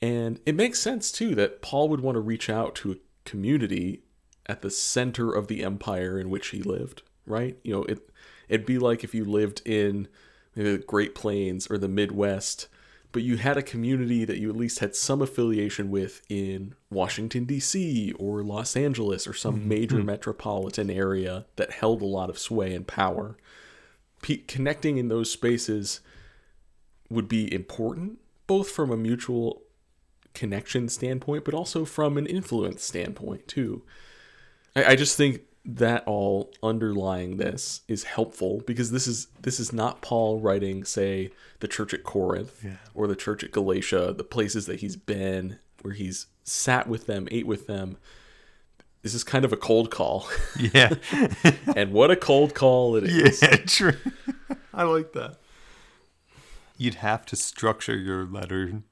And 0.00 0.40
it 0.44 0.54
makes 0.54 0.80
sense 0.80 1.12
too 1.12 1.34
that 1.36 1.62
Paul 1.62 1.88
would 1.88 2.00
want 2.00 2.16
to 2.16 2.20
reach 2.20 2.50
out 2.50 2.74
to 2.76 2.92
a 2.92 2.96
community 3.24 4.02
at 4.46 4.62
the 4.62 4.70
center 4.70 5.32
of 5.32 5.48
the 5.48 5.62
empire 5.62 6.18
in 6.18 6.28
which 6.28 6.48
he 6.48 6.62
lived, 6.62 7.02
right? 7.26 7.56
You 7.62 7.72
know, 7.72 7.82
it 7.84 8.10
it'd 8.48 8.66
be 8.66 8.78
like 8.78 9.04
if 9.04 9.14
you 9.14 9.24
lived 9.24 9.62
in 9.64 10.08
the 10.54 10.78
Great 10.78 11.14
Plains 11.14 11.66
or 11.68 11.78
the 11.78 11.88
Midwest 11.88 12.68
but 13.12 13.22
you 13.22 13.36
had 13.36 13.58
a 13.58 13.62
community 13.62 14.24
that 14.24 14.38
you 14.38 14.48
at 14.48 14.56
least 14.56 14.78
had 14.78 14.96
some 14.96 15.20
affiliation 15.20 15.90
with 15.90 16.22
in 16.28 16.74
Washington, 16.90 17.44
D.C., 17.44 18.12
or 18.18 18.42
Los 18.42 18.74
Angeles, 18.74 19.26
or 19.26 19.34
some 19.34 19.58
mm-hmm. 19.58 19.68
major 19.68 20.00
hmm. 20.00 20.06
metropolitan 20.06 20.90
area 20.90 21.44
that 21.56 21.72
held 21.72 22.00
a 22.00 22.06
lot 22.06 22.30
of 22.30 22.38
sway 22.38 22.74
and 22.74 22.86
power. 22.86 23.36
P- 24.22 24.38
connecting 24.38 24.96
in 24.96 25.08
those 25.08 25.30
spaces 25.30 26.00
would 27.10 27.28
be 27.28 27.52
important, 27.52 28.18
both 28.46 28.70
from 28.70 28.90
a 28.90 28.96
mutual 28.96 29.62
connection 30.32 30.88
standpoint, 30.88 31.44
but 31.44 31.54
also 31.54 31.84
from 31.84 32.16
an 32.16 32.26
influence 32.26 32.82
standpoint, 32.82 33.46
too. 33.46 33.82
I, 34.74 34.84
I 34.84 34.96
just 34.96 35.18
think 35.18 35.42
that 35.64 36.02
all 36.06 36.52
underlying 36.62 37.36
this 37.36 37.82
is 37.86 38.02
helpful 38.04 38.62
because 38.66 38.90
this 38.90 39.06
is 39.06 39.28
this 39.42 39.60
is 39.60 39.72
not 39.72 40.02
Paul 40.02 40.40
writing 40.40 40.84
say 40.84 41.30
the 41.60 41.68
church 41.68 41.94
at 41.94 42.02
Corinth 42.02 42.60
yeah. 42.64 42.76
or 42.94 43.06
the 43.06 43.14
church 43.14 43.44
at 43.44 43.52
Galatia 43.52 44.12
the 44.16 44.24
places 44.24 44.66
that 44.66 44.80
he's 44.80 44.96
been 44.96 45.58
where 45.82 45.94
he's 45.94 46.26
sat 46.44 46.88
with 46.88 47.06
them, 47.06 47.28
ate 47.30 47.46
with 47.46 47.66
them. 47.66 47.96
This 49.02 49.14
is 49.14 49.24
kind 49.24 49.44
of 49.44 49.52
a 49.52 49.56
cold 49.56 49.90
call. 49.90 50.28
Yeah. 50.58 50.94
and 51.76 51.92
what 51.92 52.10
a 52.10 52.16
cold 52.16 52.54
call 52.54 52.96
it 52.96 53.04
is. 53.04 53.42
yeah, 53.42 53.56
true. 53.66 53.96
I 54.74 54.84
like 54.84 55.12
that. 55.12 55.38
You'd 56.76 56.96
have 56.96 57.26
to 57.26 57.36
structure 57.36 57.96
your 57.96 58.24
letter 58.24 58.82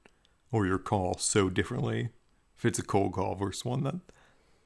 or 0.53 0.67
your 0.67 0.79
call 0.79 1.17
so 1.19 1.49
differently 1.49 2.11
if 2.59 2.65
it's 2.65 2.79
a 2.79 2.83
cold 2.83 3.13
call 3.13 3.35
versus 3.35 3.65
one 3.65 3.85
that 3.85 3.97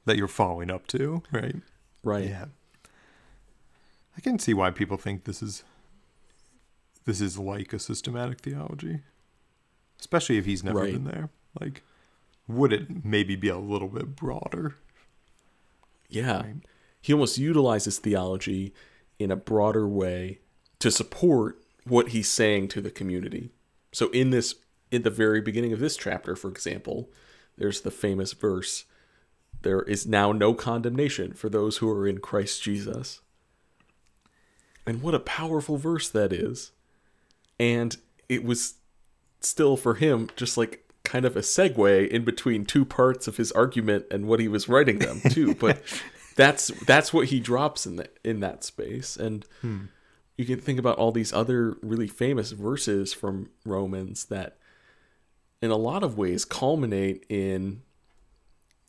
that 0.05 0.17
you're 0.17 0.27
following 0.27 0.69
up 0.69 0.85
to, 0.85 1.23
right? 1.31 1.55
Right. 2.05 2.29
Yeah. 2.29 2.45
I 4.17 4.21
can 4.21 4.39
see 4.39 4.53
why 4.53 4.71
people 4.71 4.95
think 4.97 5.25
this 5.25 5.43
is 5.43 5.63
this 7.03 7.19
is 7.19 7.37
like 7.37 7.73
a 7.73 7.79
systematic 7.79 8.39
theology. 8.39 8.99
Especially 9.99 10.37
if 10.37 10.45
he's 10.45 10.63
never 10.63 10.79
Right. 10.79 10.93
been 10.93 11.03
there. 11.03 11.29
Like 11.59 11.83
would 12.47 12.71
it 12.71 13.03
maybe 13.03 13.35
be 13.35 13.49
a 13.49 13.57
little 13.57 13.87
bit 13.89 14.15
broader? 14.15 14.75
Yeah. 16.07 16.41
Right. 16.43 16.55
He 17.01 17.11
almost 17.11 17.37
utilizes 17.37 17.99
theology 17.99 18.73
in 19.19 19.31
a 19.31 19.35
broader 19.35 19.87
way 19.87 20.39
to 20.79 20.91
support 20.91 21.61
what 21.85 22.09
he's 22.09 22.29
saying 22.29 22.67
to 22.69 22.81
the 22.81 22.91
community. 22.91 23.51
So 23.91 24.09
in 24.09 24.29
this 24.29 24.55
in 24.91 25.01
the 25.01 25.09
very 25.09 25.41
beginning 25.41 25.73
of 25.73 25.79
this 25.79 25.97
chapter, 25.97 26.35
for 26.35 26.49
example, 26.49 27.09
there's 27.57 27.81
the 27.81 27.91
famous 27.91 28.33
verse, 28.33 28.85
there 29.65 29.81
is 29.81 30.05
now 30.05 30.31
no 30.31 30.53
condemnation 30.53 31.33
for 31.33 31.49
those 31.49 31.77
who 31.77 31.89
are 31.89 32.07
in 32.07 32.19
Christ 32.19 32.61
Jesus. 32.61 33.19
And 34.85 35.01
what 35.01 35.15
a 35.15 35.19
powerful 35.19 35.77
verse 35.77 36.07
that 36.07 36.31
is. 36.31 36.71
And 37.59 37.97
it 38.29 38.45
was 38.45 38.75
still 39.41 39.75
for 39.75 39.95
him 39.95 40.29
just 40.35 40.55
like 40.55 40.87
kind 41.03 41.25
of 41.25 41.35
a 41.35 41.39
segue 41.41 42.07
in 42.09 42.23
between 42.23 42.63
two 42.63 42.85
parts 42.85 43.27
of 43.27 43.37
his 43.37 43.51
argument 43.53 44.05
and 44.11 44.27
what 44.27 44.39
he 44.39 44.47
was 44.47 44.69
writing 44.69 44.97
them 44.97 45.21
too 45.29 45.53
but 45.59 45.79
that's 46.35 46.67
that's 46.85 47.13
what 47.13 47.27
he 47.27 47.39
drops 47.39 47.85
in 47.85 47.97
that 47.97 48.17
in 48.23 48.39
that 48.39 48.63
space 48.63 49.15
and 49.15 49.45
hmm. 49.61 49.83
you 50.35 50.45
can 50.45 50.59
think 50.59 50.79
about 50.79 50.97
all 50.97 51.11
these 51.11 51.31
other 51.31 51.77
really 51.83 52.07
famous 52.07 52.53
verses 52.53 53.13
from 53.13 53.49
Romans 53.63 54.25
that 54.25 54.57
in 55.61 55.69
a 55.69 55.75
lot 55.75 56.01
of 56.01 56.17
ways 56.17 56.43
culminate 56.43 57.23
in 57.29 57.83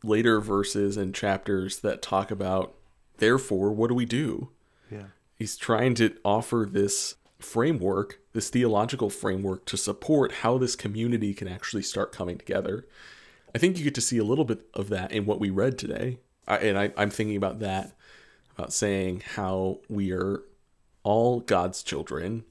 later 0.06 0.40
verses 0.40 0.96
and 0.96 1.14
chapters 1.14 1.80
that 1.80 2.02
talk 2.02 2.30
about 2.30 2.74
therefore 3.18 3.72
what 3.72 3.88
do 3.88 3.94
we 3.94 4.04
do 4.04 4.50
Yeah. 4.90 5.06
he's 5.34 5.56
trying 5.56 5.94
to 5.96 6.16
offer 6.24 6.66
this 6.70 7.16
framework, 7.38 8.18
this 8.32 8.48
theological 8.48 9.10
framework 9.10 9.66
to 9.66 9.76
support 9.76 10.32
how 10.32 10.56
this 10.56 10.74
community 10.74 11.34
can 11.34 11.48
actually 11.48 11.82
start 11.82 12.10
coming 12.10 12.38
together. 12.38 12.86
I 13.54 13.58
think 13.58 13.76
you 13.76 13.84
get 13.84 13.94
to 13.96 14.00
see 14.00 14.16
a 14.18 14.24
little 14.24 14.44
bit 14.46 14.66
of 14.72 14.88
that 14.88 15.12
in 15.12 15.26
what 15.26 15.38
we 15.38 15.50
read 15.50 15.76
today. 15.78 16.18
I, 16.48 16.56
and 16.58 16.78
I, 16.78 16.92
I'm 16.96 17.10
thinking 17.10 17.36
about 17.36 17.58
that, 17.60 17.94
about 18.56 18.72
saying 18.72 19.22
how 19.34 19.80
we 19.88 20.12
are 20.12 20.44
all 21.02 21.40
God's 21.40 21.82
children 21.82 22.44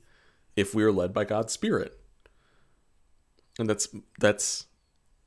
if 0.55 0.75
we 0.75 0.83
are 0.83 0.91
led 0.91 1.13
by 1.13 1.25
God's 1.25 1.51
Spirit. 1.51 1.99
And 3.57 3.69
that's 3.69 3.87
that's 4.19 4.67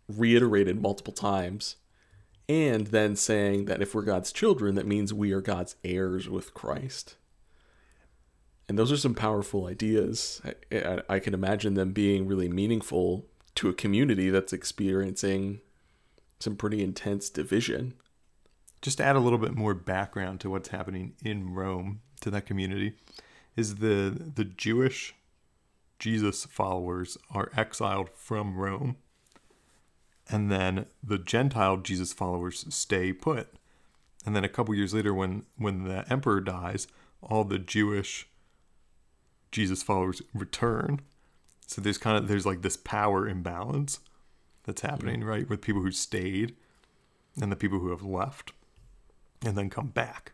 reiterated 0.08 0.80
multiple 0.80 1.12
times. 1.12 1.76
And 2.48 2.88
then 2.88 3.14
saying 3.16 3.66
that 3.66 3.82
if 3.82 3.94
we're 3.94 4.02
God's 4.02 4.32
children, 4.32 4.74
that 4.76 4.86
means 4.86 5.12
we 5.12 5.32
are 5.32 5.40
God's 5.42 5.76
heirs 5.84 6.28
with 6.28 6.54
Christ. 6.54 7.16
And 8.68 8.78
those 8.78 8.92
are 8.92 8.96
some 8.96 9.14
powerful 9.14 9.66
ideas. 9.66 10.40
I, 10.44 10.76
I, 10.76 11.00
I 11.08 11.18
can 11.20 11.34
imagine 11.34 11.74
them 11.74 11.92
being 11.92 12.26
really 12.26 12.48
meaningful 12.48 13.26
to 13.56 13.68
a 13.68 13.74
community 13.74 14.30
that's 14.30 14.52
experiencing 14.52 15.60
some 16.40 16.56
pretty 16.56 16.82
intense 16.82 17.28
division. 17.30 17.94
just 18.80 18.98
to 18.98 19.04
add 19.04 19.16
a 19.16 19.20
little 19.20 19.38
bit 19.38 19.54
more 19.54 19.74
background 19.74 20.40
to 20.40 20.50
what's 20.50 20.68
happening 20.68 21.14
in 21.24 21.54
Rome 21.54 22.00
to 22.20 22.30
that 22.30 22.46
community 22.46 22.94
is 23.56 23.76
the 23.76 24.30
the 24.34 24.44
Jewish 24.44 25.14
Jesus 25.98 26.44
followers 26.44 27.18
are 27.30 27.50
exiled 27.56 28.10
from 28.14 28.56
Rome 28.56 28.96
and 30.28 30.50
then 30.50 30.86
the 31.02 31.18
Gentile 31.18 31.78
Jesus 31.78 32.12
followers 32.12 32.66
stay 32.68 33.12
put. 33.12 33.48
And 34.26 34.36
then 34.36 34.44
a 34.44 34.48
couple 34.48 34.74
years 34.74 34.92
later 34.92 35.14
when 35.14 35.44
when 35.56 35.84
the 35.84 36.10
emperor 36.12 36.40
dies, 36.40 36.86
all 37.22 37.44
the 37.44 37.58
Jewish 37.58 38.28
Jesus 39.50 39.82
followers 39.82 40.22
return. 40.34 41.00
So 41.66 41.80
there's 41.80 41.98
kind 41.98 42.16
of 42.16 42.28
there's 42.28 42.46
like 42.46 42.62
this 42.62 42.76
power 42.76 43.28
imbalance 43.28 44.00
that's 44.64 44.82
happening, 44.82 45.24
right? 45.24 45.48
With 45.48 45.62
people 45.62 45.82
who 45.82 45.90
stayed 45.90 46.54
and 47.40 47.50
the 47.50 47.56
people 47.56 47.78
who 47.78 47.90
have 47.90 48.02
left 48.02 48.52
and 49.44 49.56
then 49.56 49.70
come 49.70 49.88
back. 49.88 50.32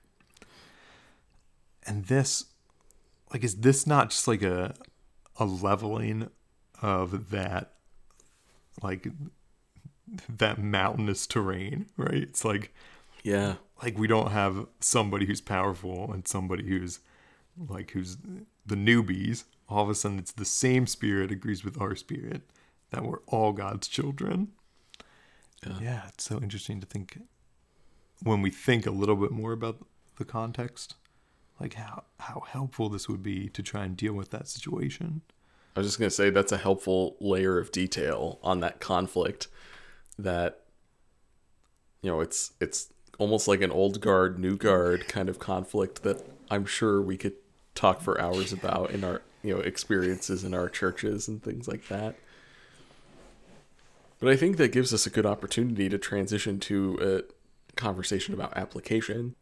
And 1.87 2.07
this 2.07 2.47
like 3.33 3.45
is 3.45 3.57
this 3.57 3.87
not 3.87 4.11
just 4.11 4.27
like 4.27 4.43
a 4.43 4.75
a 5.37 5.45
leveling 5.45 6.31
of 6.83 7.31
that 7.31 7.73
like 8.83 9.09
that 10.29 10.59
mountainous 10.59 11.27
terrain, 11.27 11.87
right? 11.97 12.15
It's 12.23 12.45
like 12.45 12.73
Yeah. 13.23 13.57
like 13.83 13.99
we 13.99 14.07
don't 14.07 14.31
have 14.33 14.67
somebody 14.81 15.27
who's 15.27 15.41
powerful 15.41 16.13
and 16.13 16.27
somebody 16.27 16.65
who's 16.69 17.01
like 17.69 17.93
who's 17.93 18.17
the 18.67 18.75
newbies. 18.75 19.45
All 19.69 19.83
of 19.85 19.91
a 19.91 19.95
sudden 19.95 20.19
it's 20.19 20.33
the 20.33 20.45
same 20.45 20.87
spirit 20.87 21.31
agrees 21.31 21.65
with 21.65 21.81
our 21.81 21.95
spirit 21.97 22.43
that 22.91 23.05
we're 23.05 23.21
all 23.27 23.53
God's 23.53 23.89
children. 23.89 24.49
Yeah. 25.67 25.79
yeah, 25.81 26.03
it's 26.09 26.25
so 26.25 26.39
interesting 26.41 26.81
to 26.81 26.87
think 26.87 27.19
when 28.23 28.43
we 28.43 28.51
think 28.51 28.87
a 28.87 28.91
little 28.91 29.17
bit 29.17 29.31
more 29.31 29.53
about 29.53 29.79
the 30.19 30.25
context, 30.25 30.95
like 31.59 31.75
how 31.75 32.05
how 32.21 32.41
helpful 32.47 32.89
this 32.89 33.09
would 33.09 33.23
be 33.23 33.49
to 33.49 33.63
try 33.63 33.85
and 33.85 33.97
deal 33.97 34.13
with 34.13 34.31
that 34.31 34.47
situation. 34.49 35.23
I 35.77 35.81
was 35.81 35.89
just 35.89 35.99
going 35.99 36.09
to 36.09 36.15
say 36.15 36.31
that's 36.31 36.53
a 36.53 36.57
helpful 36.59 37.17
layer 37.21 37.59
of 37.59 37.73
detail 37.73 38.39
on 38.45 38.61
that 38.61 38.79
conflict 38.79 39.49
that 40.19 40.61
you 42.05 42.11
know, 42.11 42.21
it's 42.21 42.53
it's 42.61 42.93
almost 43.19 43.49
like 43.49 43.63
an 43.63 43.71
old 43.71 44.01
guard 44.01 44.39
new 44.39 44.57
guard 44.57 45.09
kind 45.09 45.31
of 45.31 45.39
conflict 45.39 46.03
that 46.03 46.23
I'm 46.51 46.67
sure 46.67 47.01
we 47.01 47.17
could 47.17 47.33
talk 47.75 48.03
for 48.03 48.21
hours 48.21 48.53
about 48.53 48.91
in 48.91 49.03
our, 49.05 49.23
you 49.43 49.55
know, 49.55 49.61
experiences 49.61 50.45
in 50.45 50.53
our 50.53 50.69
churches 50.69 51.29
and 51.29 51.43
things 51.43 51.67
like 51.67 51.89
that. 51.89 52.17
But 54.21 54.29
I 54.29 54.37
think 54.37 54.59
that 54.59 54.71
gives 54.71 54.93
us 54.93 55.07
a 55.07 55.11
good 55.11 55.27
opportunity 55.27 55.89
to 55.89 55.99
transition 55.99 56.61
to 56.61 56.99
a 57.01 57.75
conversation 57.75 58.35
about 58.35 58.57
application 58.57 59.35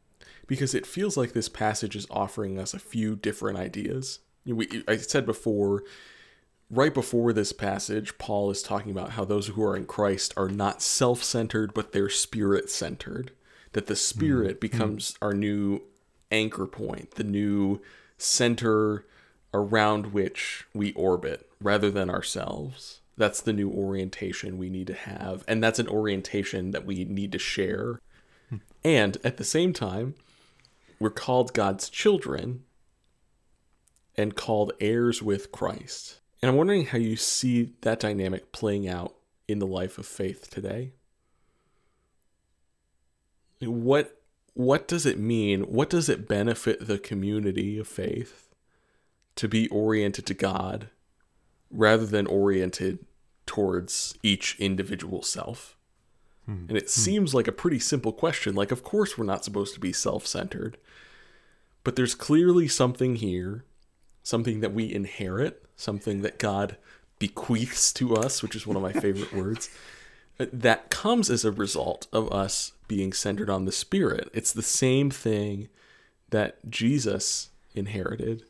because 0.47 0.75
it 0.75 0.87
feels 0.87 1.17
like 1.17 1.33
this 1.33 1.49
passage 1.49 1.97
is 1.97 2.07
offering 2.11 2.59
us 2.59 2.75
a 2.75 2.79
few 2.79 3.17
different 3.17 3.59
ideas. 3.59 4.21
You 4.45 4.55
know, 4.55 4.59
we, 4.59 4.85
I 4.87 4.97
said 4.97 5.27
before, 5.27 5.83
right 6.73 6.93
before 6.93 7.33
this 7.33 7.53
passage, 7.53 8.17
Paul 8.19 8.51
is 8.51 8.63
talking 8.63 8.91
about 8.91 9.11
how 9.11 9.25
those 9.25 9.49
who 9.49 9.63
are 9.63 9.77
in 9.77 9.85
Christ 9.85 10.33
are 10.37 10.49
not 10.49 10.83
self 10.83 11.23
centered, 11.23 11.75
but 11.75 11.93
they're 11.93 12.09
spirit 12.09 12.71
centered. 12.71 13.31
That 13.75 13.87
the 13.87 13.95
hmm. 13.95 13.99
spirit 13.99 14.55
hmm. 14.55 14.61
becomes 14.61 15.15
our 15.23 15.35
new 15.35 15.83
anchor 16.33 16.67
point, 16.67 17.13
the 17.13 17.25
new 17.25 17.81
center 18.17 19.07
around 19.55 20.07
which 20.07 20.65
we 20.75 20.93
orbit 20.95 21.49
rather 21.61 21.91
than 21.91 22.09
ourselves. 22.09 23.01
That's 23.19 23.43
the 23.43 23.53
new 23.53 23.71
orientation 23.71 24.57
we 24.57 24.71
need 24.71 24.87
to 24.87 24.95
have. 24.95 25.45
And 25.47 25.63
that's 25.63 25.79
an 25.79 25.89
orientation 25.89 26.71
that 26.71 26.87
we 26.87 27.05
need 27.05 27.31
to 27.33 27.39
share. 27.39 28.01
Hmm. 28.49 28.57
And 28.83 29.19
at 29.23 29.37
the 29.37 29.45
same 29.45 29.73
time, 29.75 30.15
we're 30.99 31.11
called 31.11 31.53
God's 31.53 31.91
children 31.91 32.65
and 34.17 34.35
called 34.35 34.73
heirs 34.81 35.23
with 35.23 35.53
Christ. 35.53 36.21
And 36.43 36.51
I'm 36.51 36.57
wondering 36.57 36.87
how 36.87 36.99
you 36.99 37.17
see 37.17 37.73
that 37.83 38.01
dynamic 38.01 38.51
playing 38.51 38.89
out 38.89 39.15
in 39.47 39.61
the 39.61 39.67
life 39.67 39.97
of 39.97 40.07
faith 40.07 40.51
today. 40.51 40.93
What 43.61 44.19
what 44.55 44.87
does 44.87 45.07
it 45.07 45.19
mean? 45.19 45.63
What 45.63 45.89
does 45.89 46.09
it 46.09 46.29
benefit 46.29 46.87
the 46.87 46.99
community 46.99 47.79
of 47.79 47.89
faith 47.89 48.49
to 49.37 49.49
be 49.49 49.69
oriented 49.69 50.27
to 50.27 50.35
God 50.35 50.89
rather 51.71 52.05
than 52.05 52.27
oriented 52.27 52.99
towards 53.47 54.19
each 54.23 54.57
individual 54.59 55.23
self? 55.23 55.77
Hmm. 56.45 56.67
And 56.69 56.77
it 56.77 56.85
hmm. 56.85 56.89
seems 56.89 57.35
like 57.35 57.49
a 57.49 57.53
pretty 57.53 57.79
simple 57.79 58.13
question. 58.13 58.55
Like, 58.55 58.73
of 58.73 58.83
course, 58.83 59.17
we're 59.17 59.25
not 59.25 59.45
supposed 59.45 59.75
to 59.75 59.81
be 59.81 59.93
self 59.93 60.27
centered, 60.27 60.77
but 61.85 61.97
there's 61.97 62.15
clearly 62.15 62.69
something 62.69 63.17
here, 63.17 63.65
something 64.23 64.61
that 64.61 64.75
we 64.75 64.93
inherit, 64.93 65.65
something 65.83 66.23
that 66.23 66.39
God 66.39 66.77
bequeaths 67.19 67.93
to 67.95 68.17
us, 68.17 68.43
which 68.43 68.57
is 68.57 68.67
one 68.67 68.77
of 68.77 68.83
my 68.83 68.93
favorite 68.93 69.33
words, 69.35 69.71
uh, 70.41 70.47
that 70.53 70.91
comes 70.91 71.31
as 71.31 71.45
a 71.45 71.53
result 71.53 72.07
of 72.13 72.33
us 72.33 72.73
being 72.89 73.13
centered 73.13 73.51
on 73.51 73.65
the 73.65 73.73
Spirit. 73.73 74.29
It's 74.33 74.53
the 74.53 74.63
same 74.63 75.11
thing 75.11 75.69
that 76.31 76.59
Jesus 76.71 77.51
inherited 77.75 78.45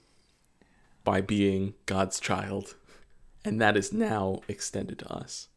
by 1.05 1.21
being 1.21 1.75
God's 1.87 2.21
child, 2.21 2.77
and 3.45 3.61
that 3.61 3.77
is 3.77 3.93
now 3.93 4.41
extended 4.49 5.01
to 5.01 5.12
us. 5.12 5.49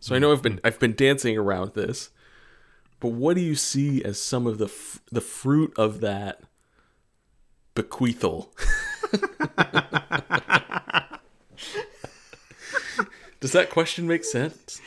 So 0.00 0.14
I 0.14 0.18
know 0.18 0.32
I've 0.32 0.42
been 0.42 0.60
I've 0.64 0.78
been 0.78 0.94
dancing 0.94 1.36
around 1.38 1.74
this, 1.74 2.10
but 3.00 3.08
what 3.08 3.36
do 3.36 3.42
you 3.42 3.54
see 3.54 4.02
as 4.04 4.20
some 4.20 4.46
of 4.46 4.58
the 4.58 4.66
f- 4.66 5.00
the 5.10 5.20
fruit 5.20 5.72
of 5.78 6.00
that 6.00 6.40
bequeathal? 7.74 8.48
Does 13.44 13.52
that 13.52 13.68
question 13.68 14.08
make 14.08 14.24
sense? 14.24 14.80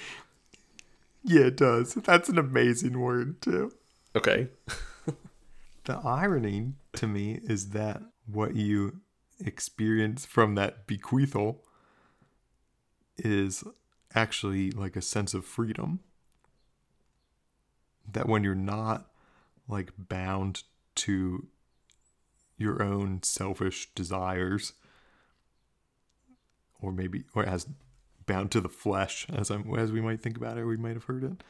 Yeah, 1.24 1.42
it 1.42 1.58
does. 1.58 1.94
That's 1.94 2.28
an 2.28 2.40
amazing 2.40 3.00
word, 3.00 3.40
too. 3.40 3.72
Okay. 4.16 4.48
The 5.84 6.02
irony 6.04 6.74
to 6.94 7.08
me 7.08 7.40
is 7.44 7.70
that 7.70 8.02
what 8.26 8.56
you 8.56 9.02
experience 9.40 10.26
from 10.26 10.56
that 10.56 10.88
bequeathal 10.88 11.60
is 13.16 13.64
actually 14.16 14.72
like 14.72 14.96
a 14.96 15.02
sense 15.04 15.36
of 15.36 15.46
freedom. 15.46 16.00
That 18.12 18.28
when 18.28 18.44
you're 18.44 18.56
not 18.56 19.06
like 19.68 19.92
bound 19.98 20.64
to 20.96 21.48
your 22.58 22.82
own 22.82 23.22
selfish 23.22 23.94
desires, 23.94 24.74
or 26.82 26.92
maybe, 26.92 27.24
or 27.34 27.46
as 27.46 27.68
bound 28.27 28.51
to 28.51 28.62
the 28.62 28.69
flesh, 28.69 29.25
as 29.34 29.50
I'm 29.50 29.74
as 29.75 29.91
we 29.91 30.01
might 30.01 30.22
think 30.22 30.38
about 30.38 30.57
it, 30.57 30.65
we 30.65 30.77
might 30.77 30.93
have 30.93 31.05
heard 31.05 31.24
it. 31.24 31.43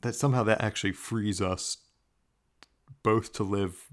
That 0.00 0.14
somehow 0.14 0.42
that 0.44 0.62
actually 0.62 0.92
frees 0.92 1.42
us 1.42 1.78
both 3.02 3.32
to 3.34 3.42
live 3.42 3.88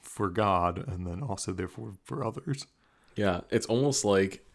for 0.00 0.28
God 0.28 0.84
and 0.86 1.06
then 1.06 1.22
also 1.22 1.52
therefore 1.52 1.94
for 2.04 2.24
others. 2.24 2.66
Yeah, 3.16 3.42
it's 3.50 3.66
almost 3.66 4.04
like 4.04 4.46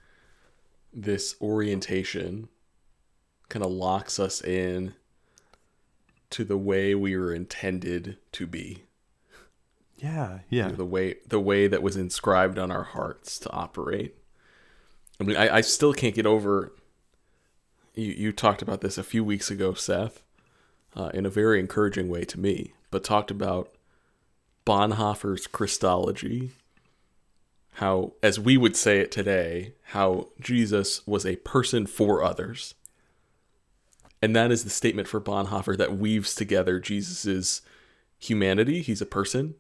this 0.94 1.36
orientation 1.42 2.50
kind 3.48 3.66
of 3.66 3.72
locks 3.72 4.20
us 4.20 4.44
in 4.44 4.94
to 6.30 6.44
the 6.44 6.58
way 6.58 6.94
we 6.94 7.18
were 7.18 7.34
intended 7.34 8.18
to 8.34 8.46
be. 8.46 8.84
Yeah, 9.98 10.40
yeah. 10.50 10.70
The 10.70 10.86
way 10.86 11.16
the 11.28 11.40
way 11.40 11.68
that 11.68 11.84
was 11.84 11.98
inscribed 11.98 12.58
on 12.58 12.72
our 12.72 12.84
hearts 12.84 13.40
to 13.40 13.52
operate. 13.52 14.16
I 15.20 15.24
mean, 15.24 15.36
I, 15.36 15.58
I 15.58 15.62
still 15.62 15.94
can't 15.94 16.16
get 16.16 16.26
over. 16.26 16.72
You 17.96 18.14
you 18.14 18.32
talked 18.32 18.62
about 18.62 18.82
this 18.82 18.98
a 18.98 19.04
few 19.04 19.24
weeks 19.24 19.52
ago, 19.52 19.74
Seth, 19.74 20.24
uh, 20.96 21.12
in 21.14 21.26
a 21.26 21.30
very 21.30 21.60
encouraging 21.60 22.08
way 22.08 22.24
to 22.26 22.40
me, 22.40 22.74
but 22.92 23.04
talked 23.04 23.32
about 23.32 23.74
Bonhoeffer's 24.66 25.48
Christology. 25.48 26.52
How, 27.74 28.14
as 28.22 28.40
we 28.40 28.58
would 28.58 28.76
say 28.76 29.00
it 29.00 29.12
today, 29.12 29.74
how 29.94 30.28
Jesus 30.42 31.06
was 31.08 31.26
a 31.26 31.38
person 31.38 31.86
for 31.86 32.24
others. 32.24 32.76
And 34.22 34.36
that 34.36 34.52
is 34.52 34.66
the 34.66 34.70
statement 34.70 35.08
for 35.08 35.22
Bonhoeffer 35.22 35.78
that 35.78 35.98
weaves 35.98 36.36
together 36.36 36.80
Jesus's 36.80 37.62
humanity, 38.18 38.82
he's 38.82 39.02
a 39.02 39.06
person, 39.06 39.56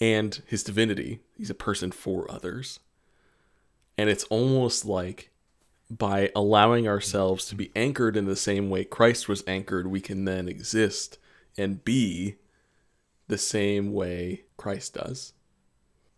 and 0.00 0.42
his 0.46 0.64
divinity, 0.64 1.20
he's 1.36 1.50
a 1.50 1.54
person 1.54 1.92
for 1.92 2.28
others. 2.28 2.80
And 3.98 4.08
it's 4.10 4.24
almost 4.24 4.84
like 4.84 5.30
by 5.90 6.30
allowing 6.34 6.88
ourselves 6.88 7.44
to 7.46 7.54
be 7.54 7.70
anchored 7.76 8.16
in 8.16 8.24
the 8.24 8.36
same 8.36 8.70
way 8.70 8.84
Christ 8.84 9.28
was 9.28 9.44
anchored, 9.46 9.86
we 9.86 10.00
can 10.00 10.24
then 10.24 10.48
exist 10.48 11.18
and 11.58 11.84
be 11.84 12.36
the 13.28 13.36
same 13.38 13.92
way 13.92 14.44
Christ 14.56 14.94
does. 14.94 15.34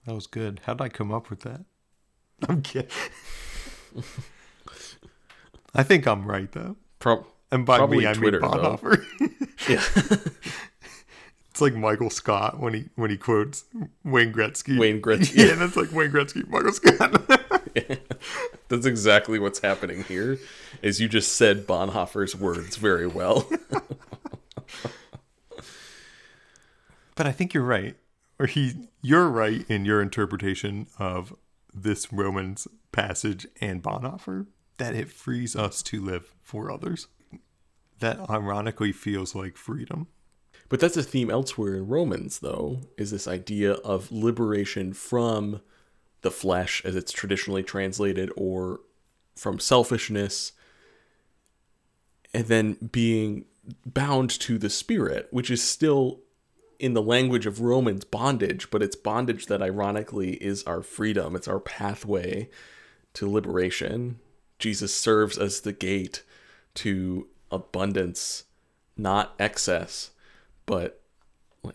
That 0.07 0.15
was 0.15 0.27
good. 0.29 0.61
How 0.67 0.75
did 0.75 0.85
I 0.85 0.89
come 0.91 1.11
up 1.13 1.31
with 1.31 1.41
that? 1.41 1.65
I'm 2.49 2.63
kidding. 2.63 2.91
I 5.75 5.83
think 5.83 6.07
I'm 6.07 6.25
right 6.27 6.51
though. 6.53 6.77
Pro- 7.01 7.27
And 7.51 7.67
by 7.67 7.79
Probably 7.79 7.99
me, 7.99 8.07
I 8.07 8.13
Twitter, 8.15 8.41
mean. 8.41 8.51
Bonhoeffer. 8.51 9.05
yeah. 9.69 9.83
it's 11.51 11.61
like 11.61 11.75
Michael 11.75 12.11
Scott 12.11 12.61
when 12.61 12.75
he 12.75 12.89
when 12.95 13.11
he 13.11 13.17
quotes 13.17 13.65
Wayne 14.05 14.33
Gretzky. 14.33 14.79
Wayne 14.79 15.01
Gretzky. 15.03 15.49
yeah, 15.49 15.55
that's 15.57 15.77
like 15.77 15.91
Wayne 15.93 16.11
Gretzky, 16.11 16.47
Michael 16.49 16.73
Scott. 16.73 17.29
That's 18.69 18.87
exactly 18.87 19.39
what's 19.39 19.61
happening 19.61 20.05
here. 20.05 20.39
Is 20.83 21.01
you 21.01 21.09
just 21.09 21.33
said 21.33 21.67
Bonhoeffer's 21.67 22.37
words 22.37 22.77
very 22.77 23.07
well. 23.07 23.49
But 27.15 27.27
I 27.27 27.33
think 27.33 27.55
you're 27.55 27.63
right, 27.63 27.97
or 28.39 28.47
he, 28.47 28.89
you're 29.01 29.29
right 29.29 29.65
in 29.69 29.85
your 29.85 30.03
interpretation 30.03 30.89
of 30.99 31.35
this 31.73 32.13
Romans 32.13 32.67
passage 32.93 33.47
and 33.61 33.83
Bonhoeffer 33.83 34.47
that 34.79 34.95
it 34.95 35.11
frees 35.11 35.55
us 35.55 35.83
to 35.85 36.01
live 36.01 36.35
for 36.43 36.71
others. 36.71 37.07
That 38.01 38.29
ironically 38.29 38.93
feels 38.93 39.35
like 39.35 39.57
freedom. 39.57 40.09
But 40.69 40.81
that's 40.81 40.97
a 40.97 41.03
theme 41.03 41.31
elsewhere 41.31 41.77
in 41.77 41.87
Romans, 41.87 42.41
though, 42.41 42.81
is 42.99 43.13
this 43.13 43.29
idea 43.29 43.75
of 43.75 44.11
liberation 44.11 44.93
from 44.93 45.61
the 46.25 46.33
flesh, 46.33 46.85
as 46.85 46.97
it's 46.97 47.13
traditionally 47.13 47.63
translated, 47.63 48.33
or 48.37 48.81
from 49.37 49.61
selfishness, 49.61 50.51
and 52.35 52.47
then 52.47 52.91
being 52.91 53.45
bound 53.87 54.29
to 54.29 54.59
the 54.59 54.69
spirit, 54.69 55.29
which 55.31 55.51
is 55.51 55.63
still 55.63 56.21
in 56.81 56.95
the 56.95 57.03
language 57.03 57.47
of 57.47 57.61
Romans 57.61 58.05
bondage, 58.05 58.71
but 58.71 58.83
it's 58.83 58.97
bondage 58.97 59.47
that 59.47 59.63
ironically 59.63 60.33
is 60.35 60.65
our 60.65 60.83
freedom. 60.83 61.37
It's 61.37 61.49
our 61.49 61.61
pathway 61.61 62.51
to 63.15 63.31
liberation. 63.31 64.19
Jesus 64.59 64.95
serves 64.95 65.39
as 65.39 65.61
the 65.61 65.73
gate 65.73 66.25
to 66.75 67.29
abundance, 67.51 68.45
not 68.97 69.35
excess, 69.39 70.11
but 70.67 71.01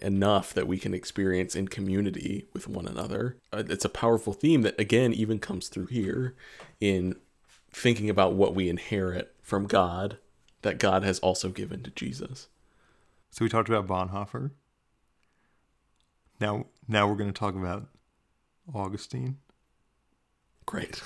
enough 0.02 0.54
that 0.54 0.68
we 0.68 0.78
can 0.78 0.94
experience 0.94 1.56
in 1.56 1.68
community 1.68 2.48
with 2.54 2.68
one 2.68 2.88
another. 2.88 3.38
Uh, 3.52 3.64
It's 3.70 3.86
a 3.86 3.90
powerful 3.90 4.34
theme 4.34 4.62
that, 4.64 4.80
again, 4.80 5.14
even 5.14 5.40
comes 5.40 5.68
through 5.68 5.88
here 5.88 6.36
in 6.80 7.16
thinking 7.72 8.10
about 8.10 8.34
what 8.34 8.56
we 8.56 8.70
inherit 8.70 9.36
from 9.42 9.66
God 9.68 10.18
that 10.62 10.80
God 10.80 11.04
has 11.04 11.20
also 11.20 11.50
given 11.50 11.84
to 11.84 11.92
Jesus. 11.92 12.48
So 13.32 13.46
we 13.46 13.50
talked 13.50 13.70
about 13.70 13.88
Bonhoeffer. 13.88 14.52
Now, 16.40 16.66
now 16.88 17.08
we're 17.08 17.16
going 17.16 17.32
to 17.32 17.40
talk 17.40 17.56
about 17.56 17.88
Augustine 18.74 19.38
Great. 20.66 21.02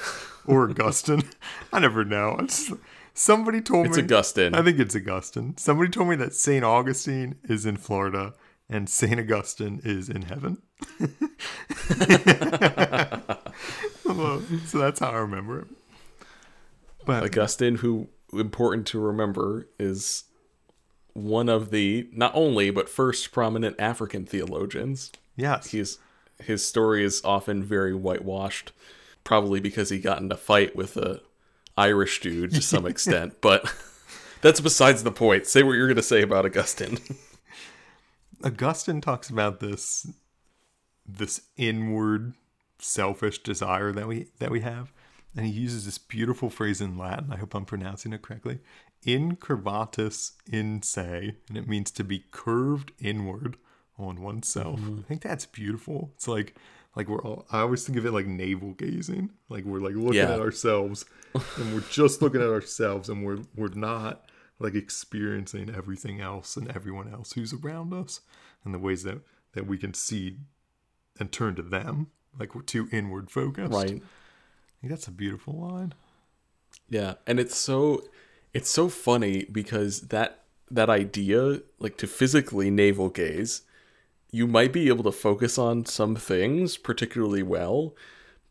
or 0.45 0.69
Augustine. 0.69 1.23
I 1.71 1.79
never 1.79 2.03
know. 2.05 2.37
It's, 2.39 2.71
somebody 3.13 3.61
told 3.61 3.87
It's 3.87 3.97
me. 3.97 4.03
It's 4.03 4.11
Augustine. 4.11 4.53
I 4.55 4.61
think 4.61 4.79
it's 4.79 4.95
Augustine. 4.95 5.57
Somebody 5.57 5.89
told 5.89 6.09
me 6.09 6.15
that 6.17 6.33
Saint 6.33 6.63
Augustine 6.63 7.35
is 7.43 7.65
in 7.65 7.77
Florida 7.77 8.33
and 8.73 8.89
Saint 8.89 9.19
Augustine 9.19 9.81
is 9.83 10.09
in 10.09 10.23
heaven. 10.23 10.57
So 14.65 14.79
that's 14.79 14.99
how 14.99 15.12
I 15.12 15.17
remember 15.17 15.59
it. 15.59 15.67
But 17.05 17.23
Augustine, 17.23 17.75
who 17.75 18.09
important 18.33 18.88
to 18.88 18.99
remember, 18.99 19.67
is 19.79 20.25
one 21.13 21.49
of 21.49 21.71
the 21.71 22.09
not 22.12 22.31
only 22.36 22.69
but 22.69 22.89
first 22.89 23.31
prominent 23.31 23.75
African 23.79 24.25
theologians. 24.25 25.12
yes, 25.36 25.71
He's 25.71 25.99
his 26.39 26.65
story 26.65 27.03
is 27.03 27.21
often 27.23 27.63
very 27.63 27.93
whitewashed, 27.93 28.71
probably 29.23 29.59
because 29.59 29.89
he 29.89 29.99
got 29.99 30.21
in 30.21 30.31
a 30.31 30.38
fight 30.38 30.75
with 30.75 30.97
a 30.97 31.21
Irish 31.77 32.21
dude 32.21 32.53
to 32.53 32.62
some 32.62 32.86
extent. 32.93 33.39
But 33.41 33.71
that's 34.41 34.62
besides 34.62 35.03
the 35.03 35.12
point. 35.12 35.45
Say 35.45 35.63
what 35.63 35.73
you're 35.73 35.88
going 35.88 35.95
to 35.95 36.03
say 36.03 36.21
about 36.21 36.45
Augustine. 36.45 36.97
Augustine 38.43 39.01
talks 39.01 39.29
about 39.29 39.60
this 39.60 40.08
this 41.06 41.41
inward 41.58 42.34
selfish 42.79 43.39
desire 43.43 43.91
that 43.91 44.08
we 44.08 44.27
that 44.39 44.51
we 44.51 44.62
have 44.62 44.91
and 45.36 45.45
he 45.45 45.51
uses 45.51 45.86
this 45.86 45.97
beautiful 45.97 46.49
phrase 46.49 46.82
in 46.82 46.97
Latin 46.97 47.32
I 47.32 47.38
hope 47.38 47.53
I'm 47.56 47.65
pronouncing 47.65 48.13
it 48.13 48.21
correctly 48.21 48.60
incurvatus 49.06 50.32
in 50.51 50.82
se 50.82 51.36
and 51.49 51.58
it 51.58 51.67
means 51.67 51.91
to 51.91 52.03
be 52.03 52.23
curved 52.32 52.91
inward 52.99 53.58
on 53.97 54.21
oneself. 54.21 54.79
Mm-hmm. 54.79 54.99
I 54.99 55.03
think 55.03 55.21
that's 55.21 55.45
beautiful. 55.45 56.12
It's 56.15 56.27
like 56.27 56.56
like 56.95 57.08
we're 57.08 57.21
all 57.21 57.45
I 57.51 57.60
always 57.62 57.86
think 57.86 57.97
of 57.97 58.06
it 58.06 58.12
like 58.12 58.25
navel 58.27 58.71
gazing. 58.73 59.32
Like 59.49 59.65
we're 59.65 59.79
like 59.79 59.95
looking 59.95 60.15
Yeah. 60.15 60.34
at 60.34 60.39
ourselves 60.39 61.06
and 61.34 61.73
we're 61.73 61.84
just 61.89 62.21
looking 62.21 62.41
at 62.41 62.47
ourselves 62.49 63.10
and 63.10 63.23
we're 63.25 63.39
we're 63.56 63.69
not 63.69 64.25
like 64.63 64.76
experiencing 64.76 65.73
everything 65.76 66.21
else 66.21 66.58
and 66.58 66.69
everyone 66.71 67.12
else 67.13 67.34
who's 67.34 67.54
around 67.54 67.93
us 67.93 68.21
and 68.63 68.73
the 68.73 68.80
ways 68.80 69.04
that 69.04 69.19
that 69.54 69.67
we 69.67 69.78
can 69.78 69.93
see 69.93 70.38
and 71.19 71.32
turn 71.32 71.54
to 71.56 71.62
them 71.62 72.08
like 72.39 72.56
we're 72.56 72.62
too 72.62 72.88
inward 72.91 73.30
focused 73.30 73.71
right. 73.71 73.86
I 73.86 74.82
think 74.82 74.89
that's 74.89 75.08
a 75.08 75.12
beautiful 75.12 75.54
line 75.54 75.93
Yeah, 76.89 77.15
and 77.26 77.39
it's 77.39 77.58
so 77.58 78.04
it's 78.54 78.69
so 78.69 78.89
funny 78.89 79.45
because 79.52 80.02
that 80.10 80.43
that 80.69 80.89
idea 80.89 81.62
like 81.80 81.97
to 81.97 82.08
physically 82.08 82.69
navel 82.69 83.10
gaze, 83.10 83.62
you 84.32 84.47
might 84.47 84.73
be 84.73 84.88
able 84.88 85.04
to 85.04 85.12
focus 85.12 85.58
on 85.58 85.86
some 85.86 86.15
things 86.15 86.78
particularly 86.78 87.43
well, 87.43 87.95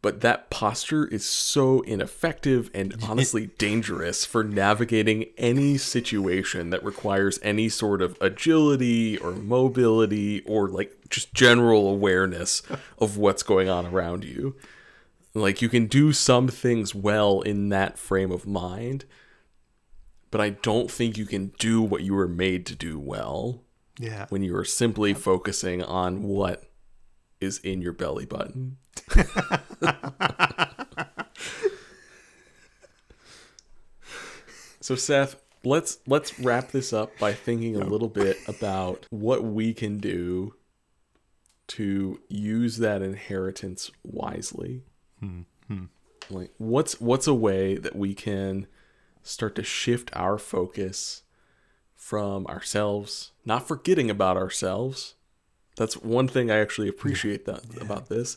but 0.02 0.20
that 0.20 0.50
posture 0.50 1.06
is 1.06 1.24
so 1.24 1.80
ineffective 1.82 2.70
and 2.74 2.96
honestly 3.08 3.46
dangerous 3.58 4.24
for 4.24 4.42
navigating 4.44 5.26
any 5.38 5.78
situation 5.78 6.70
that 6.70 6.84
requires 6.84 7.38
any 7.42 7.68
sort 7.68 8.02
of 8.02 8.18
agility 8.20 9.16
or 9.18 9.30
mobility 9.32 10.40
or 10.42 10.68
like 10.68 10.96
just 11.08 11.32
general 11.32 11.88
awareness 11.88 12.62
of 12.98 13.16
what's 13.16 13.42
going 13.44 13.68
on 13.68 13.86
around 13.86 14.24
you. 14.24 14.56
Like 15.34 15.62
you 15.62 15.68
can 15.68 15.86
do 15.86 16.12
some 16.12 16.48
things 16.48 16.94
well 16.94 17.40
in 17.40 17.68
that 17.70 17.96
frame 17.98 18.30
of 18.32 18.44
mind, 18.46 19.04
but 20.30 20.40
I 20.40 20.50
don't 20.50 20.90
think 20.90 21.16
you 21.16 21.26
can 21.26 21.52
do 21.58 21.80
what 21.80 22.02
you 22.02 22.14
were 22.14 22.28
made 22.28 22.66
to 22.66 22.74
do 22.74 22.98
well 22.98 23.62
Yeah. 24.00 24.26
when 24.30 24.42
you 24.42 24.56
are 24.56 24.64
simply 24.64 25.14
focusing 25.14 25.82
on 25.82 26.22
what 26.24 26.64
is 27.40 27.58
in 27.58 27.80
your 27.82 27.92
belly 27.92 28.26
button. 28.26 28.76
so 34.80 34.94
Seth, 34.94 35.36
let's 35.64 35.98
let's 36.06 36.38
wrap 36.40 36.70
this 36.70 36.92
up 36.92 37.16
by 37.18 37.32
thinking 37.32 37.76
a 37.76 37.84
little 37.84 38.08
bit 38.08 38.38
about 38.46 39.06
what 39.10 39.44
we 39.44 39.74
can 39.74 39.98
do 39.98 40.54
to 41.68 42.20
use 42.28 42.78
that 42.78 43.02
inheritance 43.02 43.90
wisely. 44.02 44.82
Mm-hmm. 45.22 45.84
Like 46.30 46.52
what's 46.58 47.00
what's 47.00 47.26
a 47.26 47.34
way 47.34 47.76
that 47.76 47.96
we 47.96 48.14
can 48.14 48.66
start 49.22 49.54
to 49.56 49.62
shift 49.62 50.10
our 50.14 50.38
focus 50.38 51.22
from 51.94 52.46
ourselves, 52.46 53.32
not 53.44 53.68
forgetting 53.68 54.10
about 54.10 54.36
ourselves. 54.36 55.14
That's 55.76 55.96
one 55.96 56.28
thing 56.28 56.50
I 56.50 56.58
actually 56.58 56.88
appreciate 56.88 57.46
that 57.46 57.64
about 57.80 58.08
this. 58.08 58.36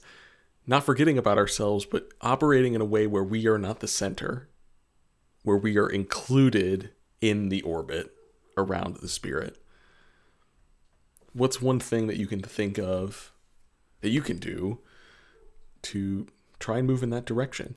Not 0.67 0.84
forgetting 0.84 1.17
about 1.17 1.38
ourselves, 1.38 1.86
but 1.86 2.10
operating 2.21 2.73
in 2.73 2.82
a 2.82 2.86
way 2.86 3.06
where 3.08 3.23
we 3.23 3.47
are 3.47 3.58
not 3.58 3.80
the 3.80 3.88
center, 3.88 4.49
where 5.43 5.58
we 5.58 5.78
are 5.78 5.89
included 5.89 6.91
in 7.21 7.49
the 7.49 7.62
orbit 7.62 8.12
around 8.58 8.97
the 8.97 9.08
spirit. 9.08 9.58
What's 11.34 11.62
one 11.62 11.80
thing 11.80 12.08
that 12.08 12.17
you 12.17 12.28
can 12.28 12.41
think 12.41 12.80
of 12.80 13.32
that 14.01 14.10
you 14.10 14.21
can 14.21 14.38
do 14.38 14.80
to 15.84 16.28
try 16.60 16.80
and 16.80 16.88
move 16.88 17.04
in 17.04 17.10
that 17.12 17.25
direction? 17.25 17.75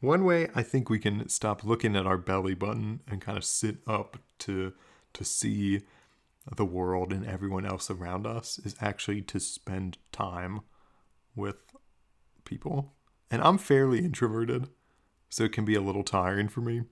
One 0.00 0.24
way 0.24 0.48
I 0.54 0.62
think 0.62 0.88
we 0.88 0.98
can 0.98 1.28
stop 1.28 1.64
looking 1.64 1.96
at 1.96 2.06
our 2.06 2.18
belly 2.18 2.54
button 2.54 3.00
and 3.08 3.20
kind 3.20 3.38
of 3.38 3.44
sit 3.44 3.78
up 3.86 4.18
to 4.40 4.72
to 5.14 5.24
see 5.24 5.80
the 6.54 6.64
world 6.64 7.12
and 7.12 7.26
everyone 7.26 7.64
else 7.64 7.90
around 7.90 8.26
us 8.26 8.58
is 8.58 8.76
actually 8.80 9.22
to 9.22 9.40
spend 9.40 9.96
time 10.12 10.60
with 11.34 11.65
people. 12.46 12.94
And 13.30 13.42
I'm 13.42 13.58
fairly 13.58 13.98
introverted, 13.98 14.68
so 15.28 15.44
it 15.44 15.52
can 15.52 15.64
be 15.64 15.74
a 15.74 15.80
little 15.80 16.04
tiring 16.04 16.48
for 16.48 16.60
me. 16.60 16.82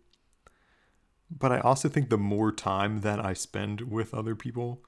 But 1.31 1.53
I 1.53 1.61
also 1.61 1.88
think 1.88 2.11
the 2.11 2.19
more 2.19 2.53
time 2.53 3.01
that 3.01 3.25
I 3.25 3.33
spend 3.33 3.83
with 3.83 4.12
other 4.12 4.35
people, 4.35 4.85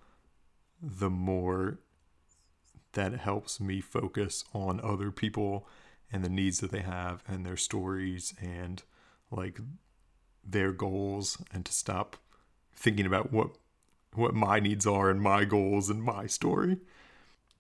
the 0.83 1.11
more 1.11 1.79
that 2.93 3.15
helps 3.15 3.61
me 3.61 3.81
focus 3.81 4.45
on 4.53 4.81
other 4.83 5.11
people 5.11 5.67
and 6.13 6.25
the 6.25 6.29
needs 6.29 6.61
that 6.61 6.71
they 6.71 6.81
have 6.81 7.23
and 7.27 7.45
their 7.45 7.57
stories 7.57 8.35
and 8.41 8.83
like 9.31 9.59
their 10.45 10.73
goals 10.73 11.39
and 11.53 11.65
to 11.65 11.73
stop 11.73 12.17
thinking 12.75 13.07
about 13.07 13.33
what 13.33 13.51
what 14.15 14.35
my 14.35 14.59
needs 14.61 14.87
are 14.87 15.11
and 15.11 15.21
my 15.21 15.45
goals 15.45 15.91
and 15.91 16.03
my 16.03 16.27
story. 16.27 16.79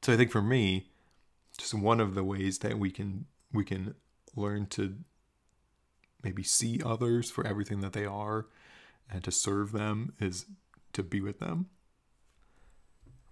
So 0.02 0.14
I 0.14 0.16
think 0.16 0.30
for 0.30 0.40
me, 0.40 0.88
just 1.56 1.74
one 1.74 2.00
of 2.00 2.14
the 2.14 2.24
ways 2.24 2.58
that 2.58 2.78
we 2.78 2.90
can 2.90 3.26
we 3.52 3.64
can 3.64 3.94
learn 4.34 4.66
to 4.66 4.96
maybe 6.22 6.42
see 6.42 6.80
others 6.84 7.30
for 7.30 7.46
everything 7.46 7.80
that 7.80 7.92
they 7.92 8.04
are 8.04 8.46
and 9.10 9.22
to 9.24 9.30
serve 9.30 9.72
them 9.72 10.12
is 10.20 10.46
to 10.92 11.02
be 11.02 11.20
with 11.20 11.38
them. 11.38 11.66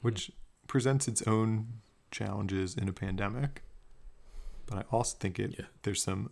Which 0.00 0.30
presents 0.66 1.08
its 1.08 1.22
own 1.22 1.80
challenges 2.10 2.76
in 2.76 2.88
a 2.88 2.92
pandemic. 2.92 3.62
But 4.66 4.78
I 4.78 4.84
also 4.90 5.16
think 5.18 5.38
it 5.38 5.56
Yeah. 5.58 5.66
there's 5.82 6.02
some 6.02 6.30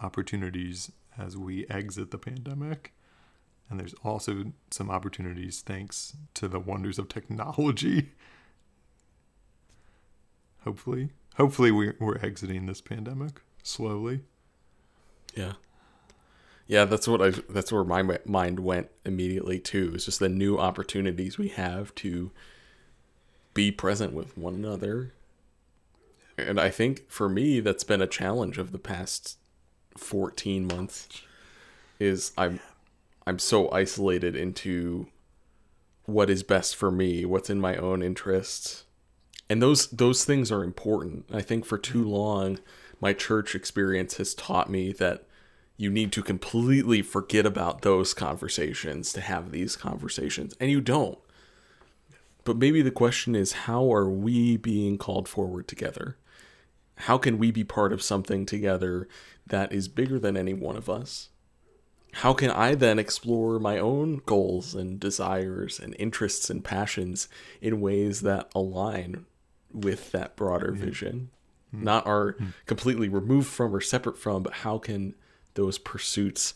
opportunities 0.00 0.90
as 1.16 1.36
we 1.36 1.66
exit 1.68 2.10
the 2.10 2.18
pandemic. 2.18 2.94
And 3.68 3.78
there's 3.78 3.94
also 4.02 4.52
some 4.70 4.90
opportunities 4.90 5.60
thanks 5.60 6.16
to 6.34 6.48
the 6.48 6.60
wonders 6.60 6.98
of 6.98 7.08
technology. 7.08 8.12
Hopefully. 10.64 11.10
Hopefully 11.38 11.70
we're, 11.70 11.96
we're 11.98 12.18
exiting 12.18 12.66
this 12.66 12.80
pandemic 12.80 13.40
slowly. 13.62 14.20
Yeah. 15.34 15.52
Yeah, 16.66 16.84
that's 16.84 17.08
what 17.08 17.22
I 17.22 17.30
that's 17.48 17.72
where 17.72 17.84
my 17.84 18.18
mind 18.26 18.60
went 18.60 18.90
immediately 19.06 19.58
too. 19.58 19.92
It's 19.94 20.04
just 20.04 20.18
the 20.18 20.28
new 20.28 20.58
opportunities 20.58 21.38
we 21.38 21.48
have 21.48 21.94
to 21.96 22.30
be 23.54 23.70
present 23.70 24.12
with 24.12 24.36
one 24.36 24.54
another. 24.54 25.14
And 26.36 26.60
I 26.60 26.68
think 26.68 27.10
for 27.10 27.28
me 27.28 27.60
that's 27.60 27.84
been 27.84 28.02
a 28.02 28.06
challenge 28.06 28.58
of 28.58 28.72
the 28.72 28.78
past 28.78 29.38
14 29.96 30.66
months 30.66 31.08
is 31.98 32.32
I'm 32.36 32.60
I'm 33.26 33.38
so 33.38 33.70
isolated 33.70 34.36
into 34.36 35.06
what 36.04 36.28
is 36.28 36.42
best 36.42 36.76
for 36.76 36.90
me, 36.90 37.24
what's 37.24 37.50
in 37.50 37.60
my 37.60 37.76
own 37.76 38.02
interests. 38.02 38.84
And 39.50 39.62
those 39.62 39.88
those 39.88 40.24
things 40.24 40.52
are 40.52 40.62
important. 40.62 41.26
I 41.32 41.40
think 41.40 41.64
for 41.64 41.78
too 41.78 42.00
mm-hmm. 42.00 42.10
long 42.10 42.58
my 43.00 43.12
church 43.12 43.54
experience 43.54 44.16
has 44.16 44.34
taught 44.34 44.68
me 44.68 44.92
that 44.92 45.24
you 45.76 45.90
need 45.90 46.10
to 46.12 46.22
completely 46.22 47.00
forget 47.02 47.46
about 47.46 47.82
those 47.82 48.12
conversations 48.12 49.12
to 49.12 49.20
have 49.20 49.52
these 49.52 49.76
conversations 49.76 50.54
and 50.58 50.70
you 50.70 50.80
don't. 50.80 51.18
But 52.44 52.56
maybe 52.56 52.82
the 52.82 52.90
question 52.90 53.34
is 53.34 53.52
how 53.52 53.92
are 53.92 54.08
we 54.08 54.56
being 54.56 54.98
called 54.98 55.28
forward 55.28 55.68
together? 55.68 56.16
How 57.02 57.16
can 57.16 57.38
we 57.38 57.52
be 57.52 57.62
part 57.62 57.92
of 57.92 58.02
something 58.02 58.44
together 58.44 59.06
that 59.46 59.72
is 59.72 59.86
bigger 59.86 60.18
than 60.18 60.36
any 60.36 60.52
one 60.52 60.76
of 60.76 60.90
us? 60.90 61.28
How 62.14 62.32
can 62.32 62.50
I 62.50 62.74
then 62.74 62.98
explore 62.98 63.60
my 63.60 63.78
own 63.78 64.22
goals 64.26 64.74
and 64.74 64.98
desires 64.98 65.78
and 65.78 65.94
interests 65.98 66.50
and 66.50 66.64
passions 66.64 67.28
in 67.60 67.80
ways 67.80 68.22
that 68.22 68.50
align 68.54 69.26
with 69.72 70.12
that 70.12 70.36
broader 70.36 70.72
vision? 70.72 71.30
Hmm. 71.70 71.84
Not 71.84 72.06
are 72.06 72.32
hmm. 72.32 72.48
completely 72.66 73.08
removed 73.08 73.48
from 73.48 73.74
or 73.74 73.80
separate 73.80 74.18
from, 74.18 74.42
but 74.42 74.54
how 74.54 74.78
can 74.78 75.14
those 75.54 75.78
pursuits 75.78 76.54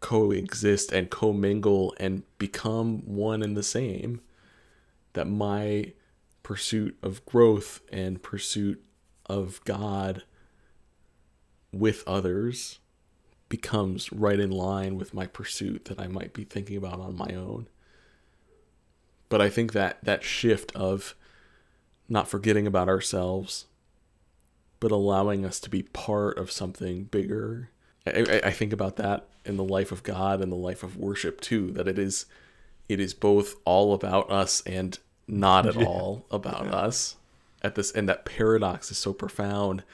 coexist 0.00 0.92
and 0.92 1.10
commingle 1.10 1.94
and 1.98 2.22
become 2.38 3.06
one 3.06 3.42
and 3.42 3.56
the 3.56 3.62
same? 3.62 4.20
That 5.12 5.26
my 5.26 5.92
pursuit 6.42 6.96
of 7.02 7.24
growth 7.26 7.80
and 7.92 8.22
pursuit 8.22 8.82
of 9.26 9.60
God 9.64 10.22
with 11.72 12.02
others 12.06 12.78
becomes 13.48 14.10
right 14.12 14.40
in 14.40 14.50
line 14.50 14.96
with 14.96 15.12
my 15.12 15.26
pursuit 15.26 15.84
that 15.84 16.00
I 16.00 16.06
might 16.06 16.32
be 16.32 16.44
thinking 16.44 16.76
about 16.76 17.00
on 17.00 17.16
my 17.16 17.34
own. 17.34 17.68
But 19.28 19.40
I 19.40 19.50
think 19.50 19.72
that 19.72 20.02
that 20.04 20.24
shift 20.24 20.74
of 20.74 21.14
not 22.08 22.28
forgetting 22.28 22.66
about 22.66 22.88
ourselves, 22.88 23.66
but 24.80 24.90
allowing 24.90 25.44
us 25.44 25.60
to 25.60 25.70
be 25.70 25.82
part 25.82 26.38
of 26.38 26.50
something 26.50 27.04
bigger. 27.04 27.70
I, 28.06 28.40
I, 28.44 28.50
think 28.50 28.72
about 28.72 28.96
that 28.96 29.28
in 29.44 29.56
the 29.56 29.64
life 29.64 29.92
of 29.92 30.02
God 30.02 30.40
and 30.40 30.50
the 30.50 30.56
life 30.56 30.82
of 30.82 30.96
worship 30.96 31.40
too. 31.40 31.70
That 31.70 31.86
it 31.86 31.98
is, 31.98 32.26
it 32.88 32.98
is 32.98 33.14
both 33.14 33.54
all 33.64 33.94
about 33.94 34.30
us 34.30 34.60
and 34.66 34.98
not 35.28 35.66
at 35.66 35.76
all 35.86 36.26
about 36.30 36.66
us. 36.66 37.16
At 37.62 37.76
this, 37.76 37.92
and 37.92 38.08
that 38.08 38.24
paradox 38.24 38.90
is 38.90 38.98
so 38.98 39.12
profound. 39.12 39.84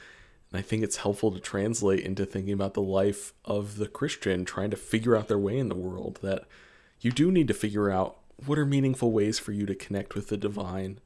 And 0.51 0.59
I 0.59 0.63
think 0.63 0.81
it's 0.81 0.97
helpful 0.97 1.31
to 1.31 1.39
translate 1.39 1.99
into 1.99 2.25
thinking 2.25 2.53
about 2.53 2.73
the 2.73 2.81
life 2.81 3.33
of 3.45 3.77
the 3.77 3.87
Christian 3.87 4.43
trying 4.43 4.71
to 4.71 4.77
figure 4.77 5.15
out 5.15 5.27
their 5.27 5.37
way 5.37 5.59
in 5.59 5.69
the 5.69 5.75
world. 5.75 6.17
That 6.23 6.45
you 6.99 7.11
do 7.11 7.31
need 7.31 7.47
to 7.47 7.53
figure 7.53 7.91
out 7.91 8.17
what 8.45 8.57
are 8.57 8.65
meaningful 8.65 9.11
ways 9.11 9.37
for 9.37 9.51
you 9.51 9.67
to 9.67 9.75
connect 9.75 10.15
with 10.15 10.29
the 10.29 10.37
divine. 10.37 10.99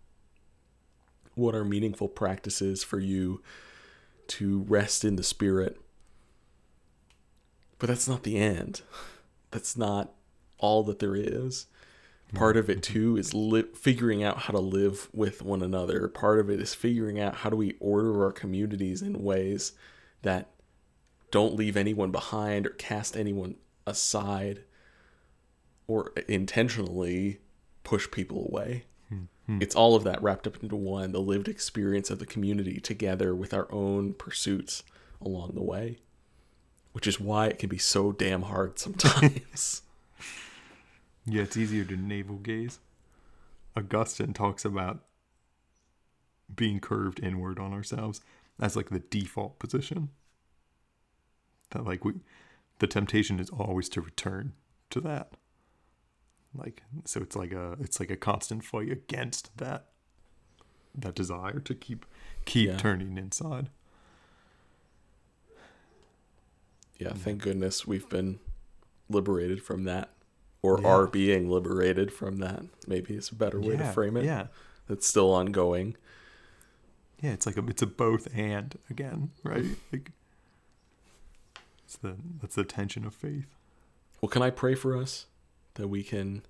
What 1.36 1.56
are 1.56 1.66
meaningful 1.66 2.08
practices 2.08 2.84
for 2.84 3.00
you 3.00 3.42
to 4.28 4.62
rest 4.68 5.04
in 5.04 5.16
the 5.16 5.24
spirit? 5.24 5.80
But 7.80 7.88
that's 7.88 8.08
not 8.08 8.24
the 8.24 8.38
end. 8.38 8.82
That's 9.52 9.76
not 9.76 10.14
all 10.58 10.84
that 10.84 11.00
there 11.00 11.16
is. 11.16 11.68
Part 12.34 12.58
of 12.58 12.70
it 12.70 12.82
mm-hmm. 12.82 12.94
too 12.94 13.18
is 13.18 13.34
li- 13.34 13.66
figuring 13.76 14.24
out 14.24 14.40
how 14.40 14.54
to 14.54 14.60
live 14.60 15.10
with 15.14 15.44
one 15.44 15.62
another. 15.62 16.08
Part 16.08 16.40
of 16.40 16.50
it 16.50 16.60
is 16.60 16.74
figuring 16.74 17.20
out 17.20 17.36
how 17.36 17.50
do 17.50 17.56
we 17.56 17.76
order 17.80 18.24
our 18.24 18.32
communities 18.32 19.02
in 19.02 19.24
ways 19.24 19.74
that 20.24 20.50
don't 21.30 21.56
leave 21.56 21.78
anyone 21.78 22.12
behind 22.12 22.66
or 22.66 22.72
cast 22.72 23.16
anyone 23.16 23.56
aside 23.86 24.64
or 25.88 26.12
intentionally 26.28 27.40
push 27.84 28.10
people 28.10 28.48
away. 28.50 28.86
Hmm. 29.46 29.62
It's 29.62 29.76
all 29.76 29.96
of 29.96 30.04
that 30.04 30.22
wrapped 30.22 30.48
up 30.48 30.62
into 30.64 30.76
one, 30.76 31.12
the 31.12 31.20
lived 31.20 31.48
experience 31.48 32.10
of 32.10 32.20
the 32.20 32.26
community 32.26 32.80
together 32.80 33.36
with 33.36 33.54
our 33.54 33.72
own 33.72 34.14
pursuits 34.14 34.84
along 35.22 35.52
the 35.54 35.64
way, 35.64 36.00
which 36.94 37.08
is 37.08 37.20
why 37.20 37.48
it 37.48 37.60
can 37.60 37.70
be 37.70 37.78
so 37.78 38.12
damn 38.12 38.44
hard 38.44 38.80
sometimes. 38.80 39.82
Yeah, 41.26 41.44
it's 41.44 41.58
easier 41.58 41.86
to 41.86 41.96
navel 41.96 42.38
gaze. 42.38 42.80
Augustine 43.76 44.34
talks 44.34 44.66
about 44.66 45.00
being 46.54 46.80
curved 46.80 47.20
inward 47.22 47.60
on 47.60 47.74
ourselves 47.74 48.22
as 48.60 48.76
like 48.76 48.90
the 48.90 49.00
default 49.00 49.60
position. 49.60 50.10
That 51.72 51.86
like 51.86 52.06
we 52.06 52.14
the 52.80 52.88
temptation 52.88 53.40
is 53.40 53.50
always 53.50 53.90
to 53.90 54.02
return 54.02 54.54
to 54.90 55.00
that. 55.02 55.34
Like 56.56 56.84
so 57.06 57.22
it's 57.22 57.36
like 57.36 57.52
a 57.52 57.76
it's 57.80 58.00
like 58.00 58.12
a 58.12 58.16
constant 58.16 58.64
fight 58.64 58.92
against 58.92 59.56
that 59.58 59.86
that 60.96 61.16
desire 61.16 61.60
to 61.60 61.74
keep 61.74 62.06
keep 62.46 62.70
Yeah. 62.70 62.78
turning 62.78 63.18
inside. 63.18 63.70
yeah, 67.00 67.10
mm. 67.10 67.18
thank 67.18 67.42
goodness 67.42 67.88
we've 67.88 68.08
been 68.10 68.40
liberated 69.10 69.62
from 69.62 69.84
that. 69.86 70.10
Or 70.62 70.80
Yeah. 70.80 70.88
are 70.88 71.08
being 71.08 71.50
liberated 71.50 72.14
from 72.14 72.38
that. 72.38 72.64
Maybe 72.88 73.16
it's 73.16 73.30
a 73.30 73.36
better 73.36 73.60
way 73.60 73.76
to 73.76 73.92
frame 73.92 74.16
it. 74.16 74.24
Yeah. 74.24 74.48
It's 74.88 75.06
still 75.08 75.34
ongoing. 75.34 75.98
Yeah, 77.22 77.32
it's 77.32 77.46
like 77.46 77.58
a 77.58 77.66
it's 77.68 77.82
a 77.82 77.88
both 77.88 78.28
and 78.34 78.78
again, 78.90 79.32
right? 79.44 79.66
Like 79.92 80.12
it's 81.86 81.98
the 81.98 82.16
that's 82.42 82.56
the 82.56 82.64
tension 82.64 83.06
of 83.06 83.14
faith. 83.14 83.48
Well, 84.22 84.30
can 84.30 84.42
I 84.42 84.50
pray 84.52 84.76
for 84.76 84.96
us 84.96 85.26
that 85.76 85.88
we 85.88 86.04
can 86.04 86.44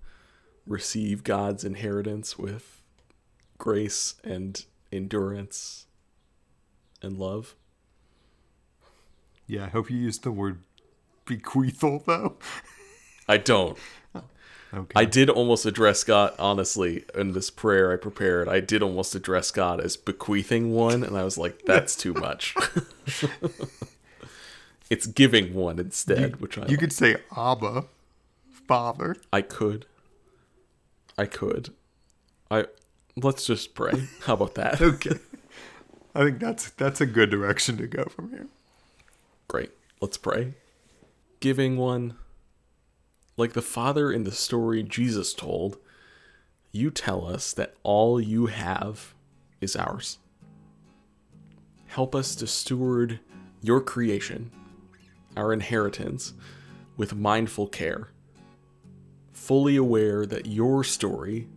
receive 0.66 1.24
God's 1.24 1.64
inheritance 1.64 2.38
with 2.38 2.82
grace 3.58 4.16
and 4.24 4.66
endurance 4.92 5.86
and 7.02 7.18
love? 7.18 7.56
Yeah, 9.48 9.66
I 9.66 9.70
hope 9.70 9.90
you 9.90 9.98
used 9.98 10.24
the 10.24 10.32
word 10.32 10.60
bequeathal 11.26 12.06
though. 12.06 12.38
I 13.28 13.38
don't. 13.38 13.78
Okay. 14.74 14.92
I 14.96 15.06
did 15.06 15.30
almost 15.30 15.68
address 15.68 16.04
God, 16.04 16.34
honestly, 16.40 17.06
in 17.14 17.34
this 17.34 17.52
prayer 17.52 17.94
I 17.94 17.96
prepared. 17.96 18.50
I 18.50 18.60
did 18.60 18.82
almost 18.82 19.14
address 19.14 19.52
God 19.52 19.80
as 19.80 19.96
bequeathing 19.96 20.72
one, 20.72 21.04
and 21.04 21.16
I 21.16 21.24
was 21.24 21.38
like, 21.38 21.62
that's 21.66 21.96
too 21.96 22.14
much. 22.14 22.56
it's 24.90 25.06
giving 25.06 25.54
one 25.54 25.78
instead, 25.78 26.32
you, 26.32 26.38
which 26.38 26.58
I 26.58 26.62
you 26.62 26.70
like. 26.70 26.80
could 26.80 26.94
say 26.94 27.18
Abba, 27.38 27.86
Father. 28.68 29.16
I 29.32 29.42
could. 29.42 29.86
I 31.18 31.26
could. 31.26 31.74
I 32.50 32.66
let's 33.16 33.46
just 33.46 33.76
pray. 33.76 34.08
How 34.22 34.34
about 34.34 34.56
that? 34.56 34.82
Okay. 34.82 35.20
I 36.16 36.24
think 36.26 36.40
that's 36.40 36.70
that's 36.72 37.02
a 37.02 37.06
good 37.06 37.30
direction 37.30 37.78
to 37.78 37.88
go 37.88 38.06
from 38.06 38.30
here. 38.30 38.48
Great. 39.48 39.72
Let's 40.02 40.18
pray. 40.18 40.54
Giving 41.40 41.78
one 41.78 42.16
like 43.36 43.54
the 43.54 43.62
father 43.62 44.12
in 44.12 44.24
the 44.24 44.32
story 44.32 44.84
Jesus 44.84 45.34
told, 45.34 45.78
you 46.72 46.92
tell 46.92 47.26
us 47.26 47.54
that 47.54 47.76
all 47.84 48.20
you 48.22 48.48
have 48.48 49.14
is 49.60 49.76
ours. 49.76 50.20
Help 51.88 52.16
us 52.16 52.36
to 52.36 52.48
steward 52.48 53.20
your 53.62 53.82
creation, 53.82 54.52
our 55.38 55.54
inheritance, 55.54 56.34
with 56.98 57.16
mindful 57.16 57.68
care, 57.68 58.10
fully 59.44 59.76
aware 59.76 60.26
that 60.26 60.46
your 60.46 60.86
story 60.86 61.48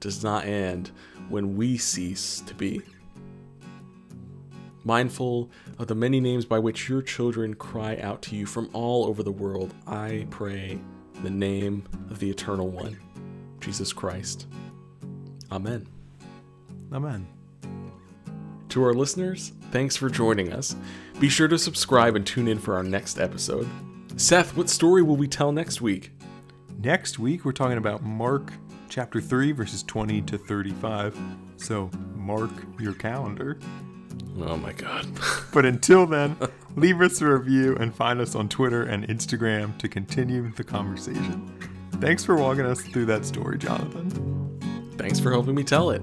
does 0.00 0.24
not 0.24 0.46
end 0.46 0.90
when 1.28 1.56
we 1.56 1.76
cease 1.76 2.40
to 2.46 2.54
be 2.54 2.80
mindful 4.82 5.50
of 5.78 5.88
the 5.88 5.94
many 5.94 6.20
names 6.20 6.46
by 6.46 6.58
which 6.58 6.88
your 6.88 7.02
children 7.02 7.52
cry 7.52 7.98
out 7.98 8.22
to 8.22 8.34
you 8.34 8.46
from 8.46 8.70
all 8.72 9.04
over 9.04 9.22
the 9.22 9.30
world, 9.30 9.74
I 9.86 10.26
pray 10.30 10.80
the 11.22 11.28
name 11.28 11.84
of 12.10 12.18
the 12.18 12.30
Eternal 12.30 12.68
One, 12.68 12.98
Jesus 13.60 13.92
Christ. 13.92 14.46
Amen. 15.52 15.86
Amen. 16.90 17.26
To 18.70 18.84
our 18.84 18.94
listeners, 18.94 19.52
thanks 19.70 19.96
for 19.96 20.08
joining 20.08 20.50
us. 20.50 20.74
Be 21.20 21.28
sure 21.28 21.48
to 21.48 21.58
subscribe 21.58 22.16
and 22.16 22.26
tune 22.26 22.48
in 22.48 22.58
for 22.58 22.74
our 22.74 22.82
next 22.82 23.18
episode. 23.18 23.68
Seth, 24.16 24.56
what 24.56 24.70
story 24.70 25.02
will 25.02 25.16
we 25.16 25.28
tell 25.28 25.52
next 25.52 25.82
week? 25.82 26.12
Next 26.80 27.18
week 27.18 27.44
we're 27.44 27.50
talking 27.50 27.76
about 27.76 28.04
Mark 28.04 28.52
chapter 28.88 29.20
3 29.20 29.50
verses 29.50 29.82
20 29.82 30.22
to 30.22 30.38
35. 30.38 31.18
So 31.56 31.90
mark 32.14 32.52
your 32.78 32.94
calendar. 32.94 33.58
Oh 34.40 34.56
my 34.56 34.72
god. 34.72 35.06
But 35.52 35.64
until 35.64 36.06
then, 36.06 36.36
leave 36.76 37.00
us 37.00 37.20
a 37.20 37.26
review 37.26 37.74
and 37.80 37.92
find 37.92 38.20
us 38.20 38.34
on 38.34 38.48
Twitter 38.48 38.82
and 38.82 39.08
Instagram 39.08 39.76
to 39.78 39.88
continue 39.88 40.52
the 40.52 40.62
conversation. 40.62 41.50
Thanks 41.94 42.22
for 42.24 42.36
walking 42.36 42.66
us 42.66 42.82
through 42.82 43.06
that 43.06 43.24
story, 43.24 43.58
Jonathan. 43.58 44.60
Thanks 44.98 45.18
for 45.18 45.32
helping 45.32 45.54
me 45.54 45.64
tell 45.64 45.90
it. 45.90 46.02